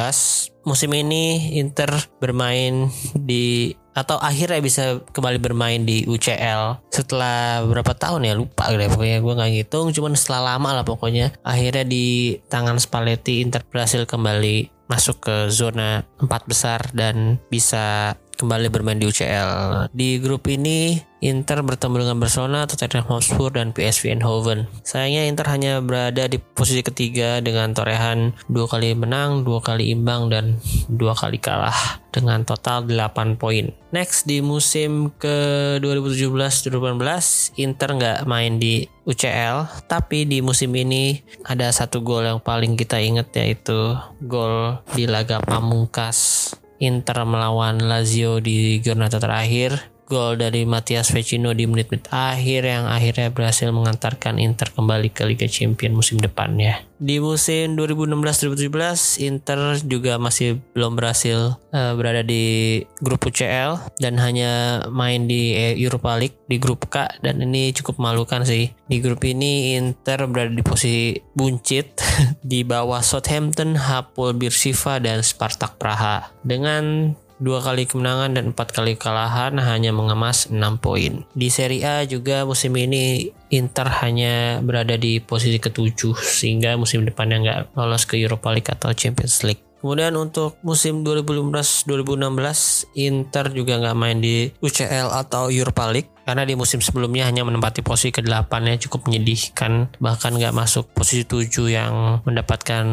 Musim 0.65 0.91
ini 0.97 1.57
Inter 1.61 1.93
bermain 2.17 2.89
di 3.13 3.77
atau 4.01 4.17
akhirnya 4.17 4.65
bisa 4.65 5.05
kembali 5.13 5.37
bermain 5.37 5.85
di 5.85 6.09
UCL 6.09 6.89
setelah 6.89 7.61
berapa 7.69 7.93
tahun 7.93 8.25
ya 8.25 8.35
lupa 8.35 8.73
deh 8.73 8.89
pokoknya 8.89 9.21
gue 9.21 9.35
nggak 9.37 9.51
ngitung 9.53 9.93
cuman 9.93 10.17
setelah 10.17 10.57
lama 10.57 10.81
lah 10.81 10.85
pokoknya 10.89 11.37
akhirnya 11.45 11.85
di 11.85 12.41
tangan 12.49 12.81
Spalletti 12.81 13.45
Inter 13.45 13.61
berhasil 13.69 14.09
kembali 14.09 14.89
masuk 14.89 15.23
ke 15.23 15.37
zona 15.53 16.03
empat 16.19 16.49
besar 16.49 16.89
dan 16.97 17.39
bisa 17.47 18.17
kembali 18.41 18.73
bermain 18.73 18.97
di 18.97 19.05
UCL. 19.05 19.93
Di 19.93 20.17
grup 20.17 20.49
ini 20.49 20.97
Inter 21.21 21.61
bertemu 21.61 22.01
dengan 22.01 22.17
Barcelona, 22.17 22.65
Tottenham 22.65 23.05
Hotspur, 23.05 23.53
dan 23.53 23.77
PSV 23.77 24.17
Eindhoven. 24.17 24.65
Sayangnya 24.81 25.29
Inter 25.29 25.53
hanya 25.53 25.85
berada 25.85 26.25
di 26.25 26.41
posisi 26.41 26.81
ketiga 26.81 27.45
dengan 27.45 27.77
torehan 27.77 28.33
dua 28.49 28.65
kali 28.65 28.97
menang, 28.97 29.45
dua 29.45 29.61
kali 29.61 29.93
imbang, 29.93 30.33
dan 30.33 30.57
dua 30.89 31.13
kali 31.13 31.37
kalah 31.37 32.01
dengan 32.09 32.49
total 32.49 32.89
8 32.89 33.37
poin. 33.37 33.69
Next 33.91 34.23
di 34.23 34.39
musim 34.39 35.11
ke 35.19 35.35
2017-2018 35.83 37.59
Inter 37.59 37.91
nggak 37.99 38.19
main 38.23 38.63
di 38.63 38.87
UCL, 39.03 39.87
tapi 39.91 40.31
di 40.31 40.39
musim 40.39 40.71
ini 40.79 41.19
ada 41.43 41.67
satu 41.75 41.99
gol 41.99 42.23
yang 42.23 42.39
paling 42.39 42.79
kita 42.79 43.03
ingat 43.03 43.35
yaitu 43.35 43.99
gol 44.23 44.79
di 44.95 45.11
laga 45.11 45.43
pamungkas 45.43 46.51
Inter 46.79 47.27
melawan 47.27 47.83
Lazio 47.83 48.39
di 48.39 48.79
Giornata 48.79 49.19
terakhir 49.19 50.00
gol 50.11 50.35
dari 50.35 50.67
Matias 50.67 51.15
Vecino 51.15 51.55
di 51.55 51.71
menit-menit 51.71 52.11
akhir 52.11 52.67
yang 52.67 52.91
akhirnya 52.91 53.31
berhasil 53.31 53.71
mengantarkan 53.71 54.43
Inter 54.43 54.75
kembali 54.75 55.15
ke 55.15 55.23
Liga 55.23 55.47
Champions 55.47 55.95
musim 55.95 56.19
depannya. 56.19 56.83
Di 57.01 57.23
musim 57.23 57.79
2016-2017 57.79 59.25
Inter 59.25 59.79
juga 59.87 60.19
masih 60.19 60.59
belum 60.75 60.99
berhasil 60.99 61.57
uh, 61.73 61.95
berada 61.95 62.27
di 62.27 62.83
grup 62.99 63.25
UCL 63.25 63.97
dan 64.03 64.19
hanya 64.19 64.85
main 64.91 65.31
di 65.31 65.55
Europa 65.81 66.19
League 66.19 66.37
di 66.51 66.59
grup 66.59 66.91
K 66.91 67.09
dan 67.23 67.39
ini 67.41 67.71
cukup 67.71 68.03
memalukan 68.03 68.43
sih. 68.43 68.75
Di 68.91 68.99
grup 68.99 69.23
ini 69.23 69.79
Inter 69.79 70.27
berada 70.27 70.51
di 70.51 70.61
posisi 70.67 71.15
buncit 71.33 72.03
di 72.51 72.67
bawah 72.67 73.01
Southampton, 73.01 73.79
Hapoel 73.79 74.35
Beersheva 74.35 74.99
dan 74.99 75.23
Spartak 75.23 75.79
Praha 75.79 76.35
dengan 76.43 77.15
dua 77.41 77.65
kali 77.65 77.89
kemenangan 77.89 78.37
dan 78.37 78.53
empat 78.53 78.77
kali 78.77 78.95
kekalahan 78.95 79.57
hanya 79.59 79.91
mengemas 79.91 80.53
6 80.53 80.61
poin. 80.79 81.25
Di 81.33 81.49
Serie 81.49 81.83
A 81.83 81.97
juga 82.05 82.45
musim 82.45 82.77
ini 82.77 83.33
Inter 83.51 83.89
hanya 84.05 84.61
berada 84.61 84.95
di 84.95 85.19
posisi 85.19 85.57
ketujuh 85.57 86.15
sehingga 86.21 86.77
musim 86.77 87.03
depannya 87.03 87.37
nggak 87.43 87.61
lolos 87.75 88.05
ke 88.05 88.21
Europa 88.21 88.53
League 88.53 88.71
atau 88.71 88.93
Champions 88.93 89.43
League. 89.43 89.65
Kemudian 89.81 90.13
untuk 90.21 90.61
musim 90.61 91.01
2015-2016 91.09 93.01
Inter 93.01 93.49
juga 93.49 93.81
nggak 93.81 93.97
main 93.97 94.21
di 94.21 94.53
UCL 94.61 95.09
atau 95.09 95.49
Europa 95.49 95.89
League 95.89 96.13
karena 96.25 96.47
di 96.47 96.55
musim 96.55 96.79
sebelumnya 96.79 97.27
hanya 97.27 97.43
menempati 97.43 97.81
posisi 97.83 98.15
ke-8 98.15 98.53
ya 98.69 98.77
cukup 98.89 99.09
menyedihkan. 99.09 99.91
Bahkan 99.99 100.31
nggak 100.37 100.55
masuk 100.55 100.93
posisi 100.93 101.25
7 101.27 101.49
yang 101.71 102.23
mendapatkan 102.23 102.85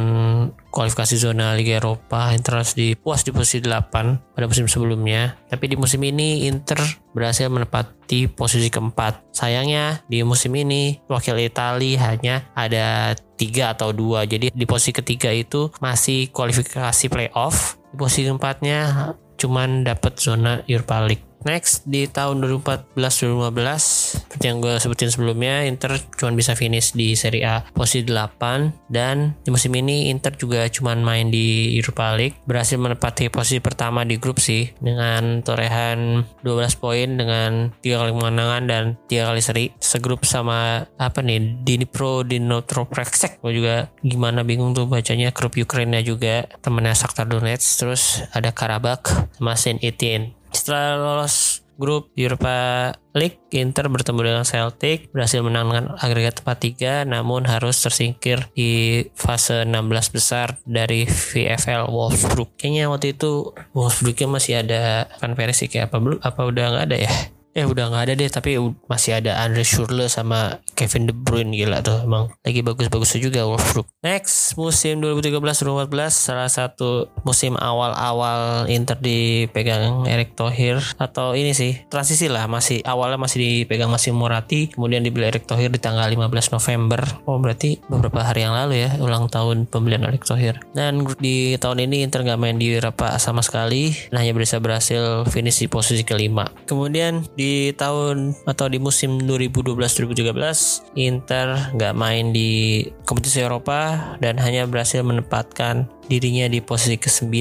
kualifikasi 0.71 1.15
zona 1.17 1.53
Liga 1.57 1.77
Eropa. 1.81 2.31
Inter 2.33 2.61
harus 2.61 2.73
di 2.73 2.93
puas 2.97 3.21
di 3.25 3.33
posisi 3.35 3.61
8 3.65 4.33
pada 4.33 4.45
musim 4.45 4.69
sebelumnya. 4.69 5.37
Tapi 5.49 5.73
di 5.73 5.75
musim 5.75 6.01
ini 6.05 6.49
Inter 6.49 6.79
berhasil 7.11 7.49
menempati 7.49 8.29
posisi 8.31 8.69
keempat. 8.69 9.33
Sayangnya 9.33 10.05
di 10.05 10.21
musim 10.21 10.53
ini 10.53 11.01
wakil 11.09 11.37
Italia 11.41 12.13
hanya 12.13 12.47
ada 12.53 13.17
tiga 13.37 13.73
atau 13.73 13.93
dua. 13.93 14.25
Jadi 14.25 14.53
di 14.53 14.65
posisi 14.65 14.93
ketiga 14.95 15.29
itu 15.33 15.69
masih 15.81 16.29
kualifikasi 16.33 17.05
playoff. 17.09 17.77
Di 17.93 17.95
posisi 17.97 18.29
keempatnya 18.29 19.13
cuman 19.37 19.85
dapat 19.85 20.17
zona 20.17 20.65
Europa 20.65 20.97
League 21.05 21.26
Next 21.45 21.85
di 21.85 22.09
tahun 22.09 22.41
2014-2015 22.41 24.37
seperti 24.37 24.45
yang 24.53 24.57
gue 24.61 24.75
sebutin 24.77 25.09
sebelumnya 25.09 25.65
Inter 25.65 25.97
cuma 26.17 26.33
bisa 26.33 26.57
finish 26.57 26.93
di 26.97 27.13
Serie 27.13 27.45
A 27.45 27.55
posisi 27.73 28.05
8 28.05 28.89
dan 28.89 29.37
di 29.41 29.49
musim 29.49 29.73
ini 29.77 30.09
Inter 30.09 30.33
juga 30.33 30.65
cuma 30.69 30.97
main 30.97 31.29
di 31.29 31.77
Europa 31.77 32.13
League. 32.17 32.37
Berhasil 32.45 32.77
menempati 32.77 33.29
posisi 33.29 33.61
pertama 33.61 34.05
di 34.05 34.17
grup 34.21 34.37
sih 34.41 34.69
dengan 34.81 35.41
torehan 35.41 36.25
12 36.41 36.81
poin 36.81 37.09
dengan 37.17 37.73
tiga 37.81 38.01
kali 38.05 38.11
kemenangan 38.13 38.63
dan 38.65 38.83
tiga 39.09 39.33
kali 39.33 39.41
seri. 39.41 39.65
Segrup 39.81 40.25
sama 40.25 40.85
apa 40.97 41.19
nih 41.21 41.65
Dnipro 41.65 42.21
Dinotroprexek 42.25 43.41
gue 43.41 43.53
juga 43.53 43.75
gimana 44.01 44.41
bingung 44.45 44.77
tuh 44.77 44.85
bacanya 44.85 45.33
grup 45.33 45.57
Ukraina 45.57 46.01
juga 46.01 46.45
temennya 46.61 46.93
Shakhtar 46.93 47.29
Donetsk. 47.29 47.67
Terus 47.81 48.21
ada 48.33 48.53
Karabakh 48.53 49.33
sama 49.37 49.53
Saint 49.57 49.81
Etienne 49.81 50.37
setelah 50.57 50.97
lolos 50.97 51.61
grup 51.77 52.09
Europa 52.17 52.89
League, 53.13 53.37
Inter 53.53 53.85
bertemu 53.85 54.19
dengan 54.33 54.45
Celtic, 54.45 55.13
berhasil 55.13 55.45
menangkan 55.45 55.93
agregat 56.01 56.41
tempat 56.41 56.57
3, 56.57 57.05
namun 57.05 57.45
harus 57.45 57.77
tersingkir 57.77 58.49
di 58.57 59.05
fase 59.13 59.63
16 59.63 60.09
besar 60.09 60.57
dari 60.65 61.05
VFL 61.05 61.93
Wolfsburg. 61.93 62.49
Kayaknya 62.57 62.89
waktu 62.89 63.13
itu 63.13 63.53
Wolfsburgnya 63.77 64.27
masih 64.27 64.53
ada 64.65 65.05
Van 65.21 65.37
Persie 65.37 65.69
kayak 65.69 65.93
apa 65.93 65.97
belum? 66.01 66.19
Apa 66.25 66.41
udah 66.49 66.65
nggak 66.73 66.85
ada 66.89 66.97
ya? 66.97 67.13
Eh 67.57 67.65
udah 67.65 67.89
nggak 67.89 68.03
ada 68.05 68.13
deh 68.13 68.29
tapi 68.29 68.59
masih 68.85 69.17
ada 69.17 69.41
Andre 69.41 69.65
Schürrle 69.65 70.05
sama 70.11 70.61
Kevin 70.77 71.09
De 71.09 71.13
Bruyne 71.15 71.49
gila 71.57 71.81
tuh 71.81 72.05
emang. 72.05 72.29
Lagi 72.45 72.61
bagus-bagusnya 72.61 73.17
juga 73.17 73.49
Wolfsburg. 73.49 73.89
Next 74.05 74.53
musim 74.61 75.01
2013-2014 75.01 76.13
salah 76.13 76.51
satu 76.53 77.09
musim 77.25 77.57
awal-awal 77.57 78.69
Inter 78.69 79.01
dipegang 79.01 80.05
Eric 80.05 80.37
Thohir 80.37 80.77
atau 81.01 81.33
ini 81.33 81.57
sih 81.57 81.81
transisi 81.89 82.29
lah 82.29 82.45
masih 82.45 82.85
awalnya 82.85 83.17
masih 83.17 83.41
dipegang 83.41 83.89
masih 83.89 84.13
Moratti 84.13 84.69
kemudian 84.69 85.01
dibeli 85.01 85.25
Eric 85.25 85.49
Thohir 85.49 85.73
di 85.73 85.81
tanggal 85.81 86.05
15 86.05 86.53
November. 86.53 87.01
Oh 87.25 87.41
berarti 87.41 87.81
beberapa 87.89 88.21
hari 88.21 88.45
yang 88.45 88.53
lalu 88.53 88.85
ya 88.85 89.01
ulang 89.01 89.33
tahun 89.33 89.65
pembelian 89.65 90.05
Eric 90.05 90.29
Thohir 90.29 90.61
dan 90.77 91.09
di 91.17 91.57
tahun 91.57 91.89
ini 91.89 92.05
Inter 92.05 92.21
nggak 92.21 92.37
main 92.37 92.61
di 92.61 92.77
Eropa 92.77 93.17
sama 93.17 93.41
sekali 93.41 93.89
dan 94.13 94.21
hanya 94.21 94.37
bisa 94.37 94.61
berhasil 94.61 95.25
finish 95.25 95.65
di 95.65 95.67
posisi 95.71 96.05
kelima. 96.05 96.45
Kemudian 96.69 97.25
di 97.33 97.46
tahun 97.75 98.37
atau 98.45 98.65
di 98.71 98.79
musim 98.79 99.19
2012-2013 99.23 100.97
Inter 100.97 101.47
nggak 101.75 101.93
main 101.97 102.31
di 102.31 102.83
kompetisi 103.03 103.43
Eropa 103.43 104.13
dan 104.23 104.39
hanya 104.39 104.65
berhasil 104.67 105.03
menempatkan 105.03 105.89
dirinya 106.07 106.47
di 106.47 106.59
posisi 106.63 106.97
ke-9 106.97 107.35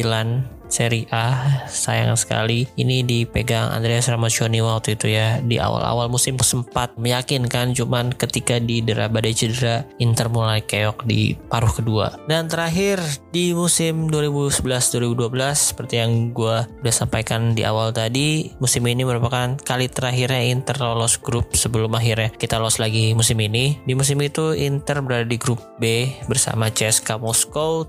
Serie 0.68 1.06
A 1.14 1.62
sayang 1.70 2.18
sekali. 2.18 2.66
Ini 2.74 3.06
dipegang 3.06 3.70
Andreas 3.72 4.10
Ramaccioni 4.10 4.58
waktu 4.62 4.98
itu 4.98 5.10
ya 5.10 5.38
di 5.42 5.58
awal-awal 5.62 6.10
musim 6.10 6.38
sempat 6.42 6.94
meyakinkan 6.98 7.74
cuman 7.74 8.12
ketika 8.14 8.58
di 8.58 8.82
dera 8.82 9.06
badai 9.06 9.34
cedera 9.34 9.86
Inter 10.02 10.28
mulai 10.30 10.62
keok 10.62 11.06
di 11.06 11.34
paruh 11.48 11.70
kedua. 11.70 12.18
Dan 12.26 12.50
terakhir 12.50 13.00
di 13.30 13.54
musim 13.54 14.10
2011-2012 14.10 15.30
seperti 15.54 15.94
yang 16.02 16.34
gue 16.34 16.66
udah 16.66 16.94
sampaikan 16.94 17.54
di 17.54 17.62
awal 17.62 17.90
tadi 17.94 18.50
musim 18.58 18.84
ini 18.86 19.06
merupakan 19.06 19.58
kali 19.62 19.86
terakhirnya 19.90 20.42
Inter 20.50 20.76
lolos 20.82 21.18
grup 21.18 21.54
sebelum 21.54 21.94
akhirnya 21.94 22.34
kita 22.34 22.58
lolos 22.58 22.78
lagi 22.82 23.14
musim 23.14 23.38
ini. 23.40 23.78
Di 23.86 23.94
musim 23.94 24.18
itu 24.22 24.52
Inter 24.56 25.00
berada 25.02 25.26
di 25.26 25.38
grup 25.38 25.62
B 25.78 26.10
bersama 26.26 26.70
CSKA 26.70 27.18
Moskow, 27.22 27.86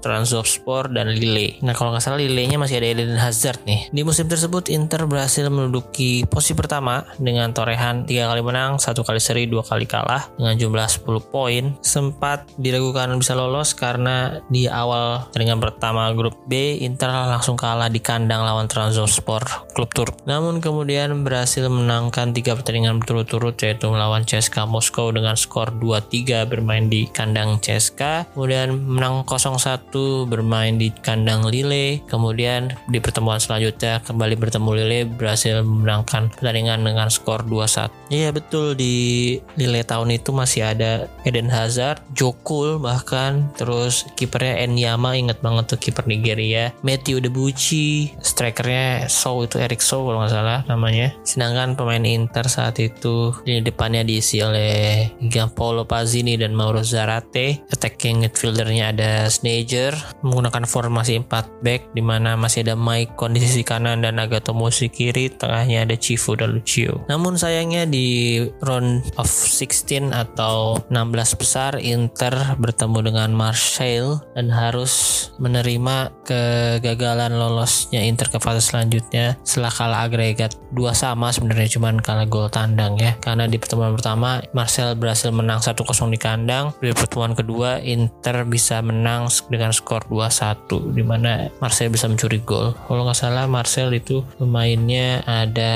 Trabzonspor 0.67 0.91
dan 0.91 1.07
Lille 1.15 1.63
nah 1.63 1.71
kalau 1.71 1.95
nggak 1.95 2.03
salah 2.03 2.19
Lille-nya 2.19 2.59
masih 2.59 2.83
ada 2.83 2.87
Eden 2.91 3.15
Hazard 3.15 3.63
nih. 3.63 3.87
Di 3.93 4.01
musim 4.03 4.27
tersebut 4.27 4.67
Inter 4.67 5.07
berhasil 5.07 5.47
menduduki 5.47 6.27
posisi 6.27 6.57
pertama 6.57 7.07
dengan 7.15 7.55
torehan 7.55 8.03
tiga 8.03 8.27
kali 8.27 8.43
menang, 8.43 8.75
satu 8.81 9.07
kali 9.07 9.21
seri, 9.23 9.47
dua 9.47 9.63
kali 9.63 9.87
kalah 9.87 10.27
dengan 10.35 10.59
jumlah 10.59 10.87
10 10.89 11.31
poin. 11.31 11.63
Sempat 11.79 12.51
diragukan 12.59 13.15
bisa 13.15 13.37
lolos 13.37 13.71
karena 13.77 14.43
di 14.51 14.67
awal 14.67 15.29
pertandingan 15.31 15.63
pertama 15.63 16.11
grup 16.11 16.35
B 16.49 16.83
Inter 16.83 17.15
langsung 17.15 17.55
kalah 17.55 17.87
di 17.87 18.03
kandang 18.03 18.43
lawan 18.43 18.67
Trabzonspor 18.67 19.71
klub 19.71 19.93
Turk. 19.95 20.27
Namun 20.27 20.59
kemudian 20.59 21.23
berhasil 21.23 21.63
menangkan 21.69 22.35
tiga 22.35 22.57
pertandingan 22.57 22.99
berturut-turut 22.99 23.55
yaitu 23.63 23.87
melawan 23.87 24.27
CSKA 24.27 24.67
Moskow 24.67 25.13
dengan 25.13 25.37
skor 25.39 25.71
2-3 25.77 26.49
bermain 26.49 26.89
di 26.89 27.07
kandang 27.07 27.61
CSKA, 27.61 28.33
kemudian 28.33 28.73
menang 28.83 29.23
0-1 29.23 30.27
bermain 30.27 30.56
di 30.77 30.89
kandang 31.03 31.45
Lille, 31.45 32.01
kemudian 32.09 32.73
di 32.89 32.97
pertemuan 32.97 33.37
selanjutnya 33.37 34.01
kembali 34.01 34.35
bertemu 34.39 34.69
Lille 34.73 34.99
berhasil 35.05 35.61
memenangkan 35.61 36.33
pertandingan 36.33 36.81
dengan 36.81 37.07
skor 37.11 37.45
2-1. 37.45 37.91
Iya 38.09 38.29
betul 38.31 38.73
di 38.73 39.37
Lille 39.59 39.83
tahun 39.83 40.15
itu 40.15 40.31
masih 40.31 40.71
ada 40.73 41.11
Eden 41.27 41.51
Hazard, 41.51 41.99
Jokul 42.15 42.79
bahkan 42.79 43.51
terus 43.59 44.07
kipernya 44.15 44.63
Enyama 44.63 45.13
inget 45.19 45.43
banget 45.43 45.75
tuh 45.75 45.79
kiper 45.79 46.07
Nigeria, 46.07 46.71
Matthew 46.81 47.19
Debuchy, 47.19 48.15
strikernya 48.23 49.11
Sow 49.11 49.43
itu 49.43 49.59
Eric 49.59 49.83
Sow 49.83 50.07
kalau 50.07 50.23
nggak 50.23 50.33
salah 50.33 50.59
namanya. 50.71 51.11
Sedangkan 51.27 51.75
pemain 51.75 52.01
Inter 52.07 52.47
saat 52.47 52.79
itu 52.79 53.35
di 53.43 53.59
depannya 53.59 54.07
diisi 54.07 54.39
oleh 54.39 55.11
Gianpaolo 55.19 55.83
Pazzini 55.83 56.39
dan 56.39 56.55
Mauro 56.55 56.81
Zarate. 56.81 57.59
Attacking 57.67 58.23
midfieldernya 58.23 58.95
ada 58.95 59.11
Sneijder 59.27 59.91
menggunakan 60.23 60.46
formasi 60.51 61.19
4 61.25 61.63
back 61.65 61.93
di 61.93 62.03
mana 62.03 62.37
masih 62.37 62.63
ada 62.63 62.75
Mike 62.77 63.17
kondisi 63.17 63.47
sisi 63.47 63.63
kanan 63.63 64.03
dan 64.03 64.19
Nagatomo 64.19 64.67
sisi 64.69 64.91
kiri, 64.91 65.31
tengahnya 65.31 65.87
ada 65.87 65.95
Chifu 65.97 66.35
dan 66.35 66.57
Lucio. 66.57 67.07
Namun 67.07 67.39
sayangnya 67.39 67.87
di 67.87 68.39
round 68.61 69.05
of 69.17 69.29
16 69.29 70.13
atau 70.13 70.77
16 70.91 71.39
besar 71.39 71.79
Inter 71.79 72.33
bertemu 72.59 72.99
dengan 73.09 73.29
Marseille 73.33 74.19
dan 74.35 74.51
harus 74.51 75.25
menerima 75.37 76.11
kegagalan 76.25 77.33
lolosnya 77.37 78.03
Inter 78.03 78.29
ke 78.29 78.37
fase 78.41 78.61
selanjutnya 78.61 79.37
setelah 79.45 79.71
kalah 79.71 79.99
agregat 80.09 80.57
dua 80.73 80.91
sama 80.91 81.29
sebenarnya 81.31 81.77
cuman 81.77 82.01
kalah 82.01 82.27
gol 82.27 82.49
tandang 82.49 82.97
ya 82.97 83.15
karena 83.21 83.45
di 83.45 83.57
pertemuan 83.61 83.93
pertama 83.93 84.41
Marseille 84.51 84.97
berhasil 84.97 85.29
menang 85.29 85.61
1-0 85.61 85.85
di 86.11 86.19
kandang 86.19 86.73
di 86.81 86.91
pertemuan 86.91 87.37
kedua 87.37 87.79
Inter 87.81 88.43
bisa 88.43 88.81
menang 88.81 89.29
dengan 89.47 89.71
skor 89.71 90.05
2-1 90.09 90.26
2-1 90.29 90.93
di 90.93 91.03
mana 91.03 91.47
Marcel 91.63 91.89
bisa 91.89 92.05
mencuri 92.05 92.43
gol. 92.43 92.75
Kalau 92.87 93.03
nggak 93.07 93.17
salah 93.17 93.45
Marcel 93.49 93.91
itu 93.95 94.23
pemainnya 94.37 95.23
ada 95.25 95.73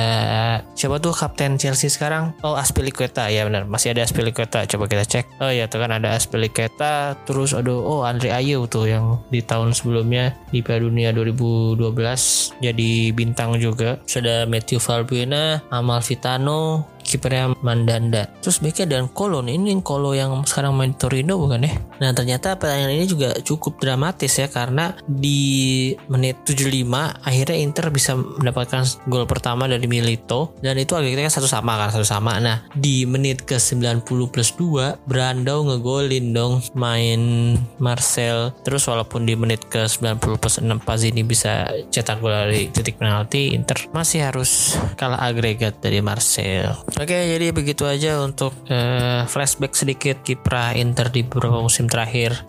siapa 0.75 0.99
tuh 0.99 1.15
kapten 1.15 1.55
Chelsea 1.57 1.89
sekarang? 1.89 2.35
Oh 2.45 2.55
Aspilicueta 2.55 3.27
ya 3.31 3.47
benar 3.47 3.65
masih 3.65 3.95
ada 3.95 4.05
Aspilicueta 4.05 4.67
coba 4.67 4.85
kita 4.87 5.03
cek. 5.07 5.25
Oh 5.41 5.51
ya 5.51 5.65
tuh 5.71 5.81
kan 5.81 5.91
ada 5.95 6.13
Aspilicueta 6.15 7.15
terus 7.25 7.55
aduh 7.55 7.81
oh 7.81 8.01
Andre 8.03 8.31
Ayew 8.35 8.67
tuh 8.67 8.87
yang 8.87 9.19
di 9.31 9.41
tahun 9.41 9.73
sebelumnya 9.73 10.35
di 10.51 10.59
Piala 10.61 10.85
Dunia 10.85 11.09
2012 11.15 12.61
jadi 12.61 12.91
bintang 13.15 13.57
juga. 13.57 13.99
Sudah 14.05 14.45
Matthew 14.45 14.79
Valbuena, 14.83 15.63
Amal 15.71 16.03
Vitano, 16.03 16.85
kipernya 17.11 17.51
Mandanda. 17.59 18.31
Terus 18.39 18.63
backnya 18.63 18.87
dan 18.87 19.11
Kolo 19.11 19.43
nih. 19.43 19.59
Ini 19.59 19.83
Kolo 19.83 20.15
yang 20.15 20.47
sekarang 20.47 20.71
main 20.79 20.95
Torino 20.95 21.35
bukan 21.35 21.67
ya? 21.67 21.73
Nah 21.99 22.15
ternyata 22.15 22.55
pertandingan 22.55 22.95
ini 22.95 23.05
juga 23.05 23.29
cukup 23.43 23.83
dramatis 23.83 24.39
ya 24.39 24.47
karena 24.47 24.95
di 25.03 25.91
menit 26.07 26.47
75 26.47 26.87
akhirnya 27.27 27.57
Inter 27.59 27.85
bisa 27.91 28.15
mendapatkan 28.15 28.87
gol 29.11 29.27
pertama 29.27 29.67
dari 29.67 29.85
Milito 29.85 30.55
dan 30.63 30.79
itu 30.79 30.95
akhirnya 30.95 31.27
satu 31.27 31.49
sama 31.49 31.75
kan 31.75 31.91
satu 31.91 32.07
sama. 32.07 32.39
Nah 32.39 32.63
di 32.71 33.03
menit 33.03 33.43
ke 33.43 33.59
90 33.59 34.07
plus 34.31 34.55
2 34.55 35.03
Brando 35.03 35.67
ngegolin 35.67 36.31
dong 36.31 36.63
main 36.73 37.53
Marcel. 37.77 38.55
Terus 38.63 38.87
walaupun 38.87 39.27
di 39.27 39.35
menit 39.35 39.67
ke 39.67 39.85
90 39.85 40.41
plus 40.41 40.55
6 40.61 40.69
Pazini 40.81 41.21
bisa 41.25 41.67
cetak 41.91 42.23
gol 42.23 42.31
dari 42.31 42.71
titik 42.71 42.97
penalti 42.97 43.53
Inter 43.53 43.77
masih 43.91 44.25
harus 44.29 44.77
kalah 44.95 45.21
agregat 45.21 45.81
dari 45.81 45.99
Marcel. 45.99 46.77
Oke, 47.01 47.17
jadi 47.17 47.49
begitu 47.49 47.89
aja 47.89 48.21
untuk 48.21 48.53
uh, 48.69 49.25
flashback 49.25 49.73
sedikit 49.73 50.21
kiprah 50.21 50.77
Inter 50.77 51.09
di 51.09 51.25
beberapa 51.25 51.57
musim 51.57 51.89
terakhir 51.89 52.45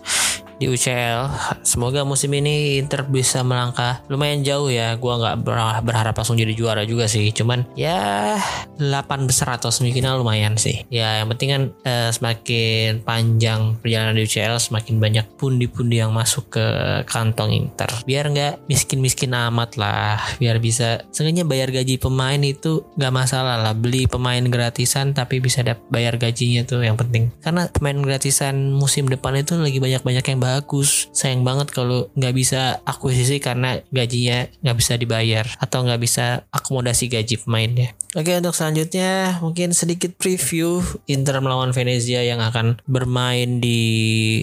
di 0.63 0.71
UCL. 0.71 1.27
Semoga 1.67 2.07
musim 2.07 2.31
ini 2.31 2.79
Inter 2.79 3.03
bisa 3.03 3.43
melangkah 3.43 3.99
lumayan 4.07 4.47
jauh 4.47 4.71
ya. 4.71 4.95
Gua 4.95 5.19
nggak 5.19 5.43
berharap 5.83 6.15
langsung 6.15 6.39
jadi 6.39 6.55
juara 6.55 6.87
juga 6.87 7.11
sih. 7.11 7.35
Cuman 7.35 7.67
ya 7.75 8.39
8 8.79 9.27
besar 9.27 9.59
atau 9.59 9.67
semifinal 9.67 10.23
lumayan 10.23 10.55
sih. 10.55 10.87
Ya 10.87 11.19
yang 11.19 11.27
penting 11.35 11.49
kan 11.51 11.63
eh, 11.83 12.09
semakin 12.15 13.03
panjang 13.03 13.75
perjalanan 13.83 14.15
di 14.15 14.23
UCL 14.23 14.55
semakin 14.63 15.03
banyak 15.03 15.25
pundi-pundi 15.35 15.99
yang 15.99 16.15
masuk 16.15 16.55
ke 16.55 16.65
kantong 17.11 17.51
Inter. 17.51 17.91
Biar 18.07 18.31
nggak 18.31 18.71
miskin-miskin 18.71 19.35
amat 19.35 19.75
lah. 19.75 20.23
Biar 20.39 20.63
bisa 20.63 21.03
sengaja 21.11 21.43
bayar 21.43 21.75
gaji 21.75 21.99
pemain 21.99 22.39
itu 22.39 22.87
nggak 22.95 23.11
masalah 23.11 23.59
lah. 23.59 23.75
Beli 23.75 24.07
pemain 24.07 24.41
gratisan 24.47 25.11
tapi 25.11 25.43
bisa 25.43 25.59
bayar 25.91 26.15
gajinya 26.15 26.63
tuh 26.63 26.85
yang 26.85 26.95
penting. 26.95 27.35
Karena 27.43 27.67
pemain 27.67 27.99
gratisan 27.99 28.71
musim 28.71 29.09
depan 29.09 29.35
itu 29.35 29.57
lagi 29.59 29.81
banyak-banyak 29.81 30.23
yang 30.23 30.39
bagus. 30.53 31.09
Sayang 31.15 31.41
banget 31.41 31.73
kalau 31.73 32.13
nggak 32.13 32.33
bisa 32.37 32.81
akuisisi 32.85 33.41
karena 33.41 33.81
gajinya 33.89 34.45
nggak 34.61 34.77
bisa 34.77 34.93
dibayar 34.95 35.45
atau 35.57 35.81
nggak 35.81 36.01
bisa 36.01 36.45
akomodasi 36.53 37.09
gaji 37.09 37.41
pemainnya. 37.41 37.97
Oke 38.13 38.29
untuk 38.37 38.53
selanjutnya 38.53 39.41
mungkin 39.41 39.73
sedikit 39.73 40.13
preview 40.21 40.85
Inter 41.09 41.41
melawan 41.41 41.73
Venezia 41.73 42.21
yang 42.21 42.45
akan 42.45 42.77
bermain 42.85 43.57
di 43.57 43.81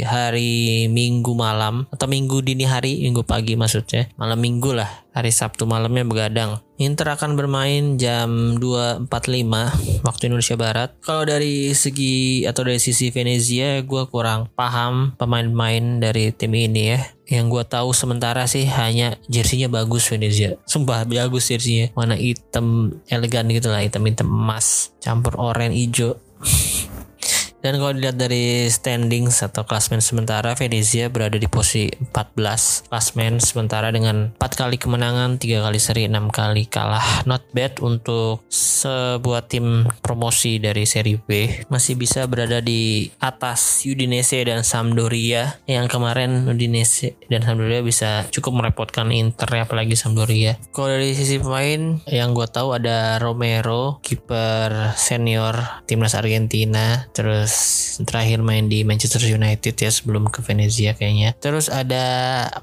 hari 0.03 0.91
Minggu 0.91 1.39
malam 1.39 1.87
atau 1.95 2.11
Minggu 2.11 2.43
dini 2.43 2.67
hari 2.67 2.99
Minggu 3.07 3.23
pagi 3.23 3.55
maksudnya. 3.55 4.11
Malam 4.19 4.43
Minggu 4.43 4.75
lah 4.75 4.91
hari 5.15 5.31
Sabtu 5.31 5.71
malamnya 5.71 6.03
begadang. 6.03 6.59
Inter 6.81 7.13
akan 7.13 7.37
bermain 7.37 8.01
jam 8.01 8.57
2.45 8.57 10.01
waktu 10.01 10.23
Indonesia 10.33 10.57
Barat. 10.57 10.97
Kalau 11.05 11.29
dari 11.29 11.77
segi 11.77 12.49
atau 12.49 12.65
dari 12.65 12.81
sisi 12.81 13.13
Venezia, 13.13 13.85
gue 13.85 14.09
kurang 14.09 14.49
paham 14.57 15.13
pemain-pemain 15.21 16.01
dari 16.01 16.33
tim 16.33 16.57
ini 16.57 16.97
ya. 16.97 17.05
Yang 17.29 17.47
gue 17.53 17.65
tahu 17.69 17.93
sementara 17.93 18.49
sih 18.49 18.65
hanya 18.65 19.21
jersinya 19.29 19.69
bagus 19.69 20.09
Venezia. 20.09 20.57
Sumpah 20.65 21.05
bagus 21.05 21.53
jersinya. 21.53 21.93
Warna 21.93 22.17
hitam 22.17 22.97
elegan 23.13 23.53
gitu 23.53 23.69
lah, 23.69 23.85
hitam-hitam 23.85 24.33
emas. 24.33 24.97
Campur 25.05 25.37
oranye 25.37 25.77
hijau. 25.77 26.17
Dan 27.61 27.77
kalau 27.77 27.93
dilihat 27.93 28.17
dari 28.17 28.69
standing 28.73 29.29
atau 29.29 29.69
klasmen 29.69 30.01
sementara, 30.01 30.57
Venezia 30.57 31.13
berada 31.13 31.37
di 31.37 31.45
posisi 31.45 31.93
14 31.93 32.89
klasmen 32.89 33.37
sementara 33.39 33.93
dengan 33.93 34.33
4 34.41 34.41
kali 34.57 34.81
kemenangan, 34.81 35.37
3 35.37 35.61
kali 35.61 35.79
seri, 35.81 36.09
6 36.09 36.33
kali 36.33 36.65
kalah. 36.67 37.25
Not 37.29 37.45
bad 37.53 37.85
untuk 37.85 38.49
sebuah 38.49 39.45
tim 39.53 39.85
promosi 40.01 40.57
dari 40.57 40.89
seri 40.89 41.21
B. 41.21 41.63
Masih 41.69 42.01
bisa 42.01 42.25
berada 42.25 42.65
di 42.65 43.13
atas 43.21 43.85
Udinese 43.85 44.41
dan 44.41 44.65
Sampdoria 44.65 45.61
yang 45.69 45.85
kemarin 45.85 46.49
Udinese 46.49 47.21
dan 47.29 47.45
Sampdoria 47.45 47.85
bisa 47.85 48.25
cukup 48.33 48.65
merepotkan 48.65 49.13
Inter 49.13 49.49
apalagi 49.61 50.01
Sampdoria. 50.01 50.57
Kalau 50.73 50.89
dari 50.89 51.13
sisi 51.13 51.37
pemain 51.37 52.01
yang 52.09 52.33
gue 52.33 52.49
tahu 52.49 52.73
ada 52.73 53.21
Romero, 53.21 54.01
kiper 54.01 54.97
senior 54.97 55.85
timnas 55.85 56.17
Argentina, 56.17 57.05
terus 57.13 57.50
terakhir 58.05 58.41
main 58.41 58.69
di 58.69 58.83
Manchester 58.87 59.21
United 59.25 59.75
ya 59.77 59.91
sebelum 59.93 60.29
ke 60.29 60.41
Venezia 60.45 60.97
kayaknya. 60.97 61.37
Terus 61.39 61.69
ada 61.69 62.05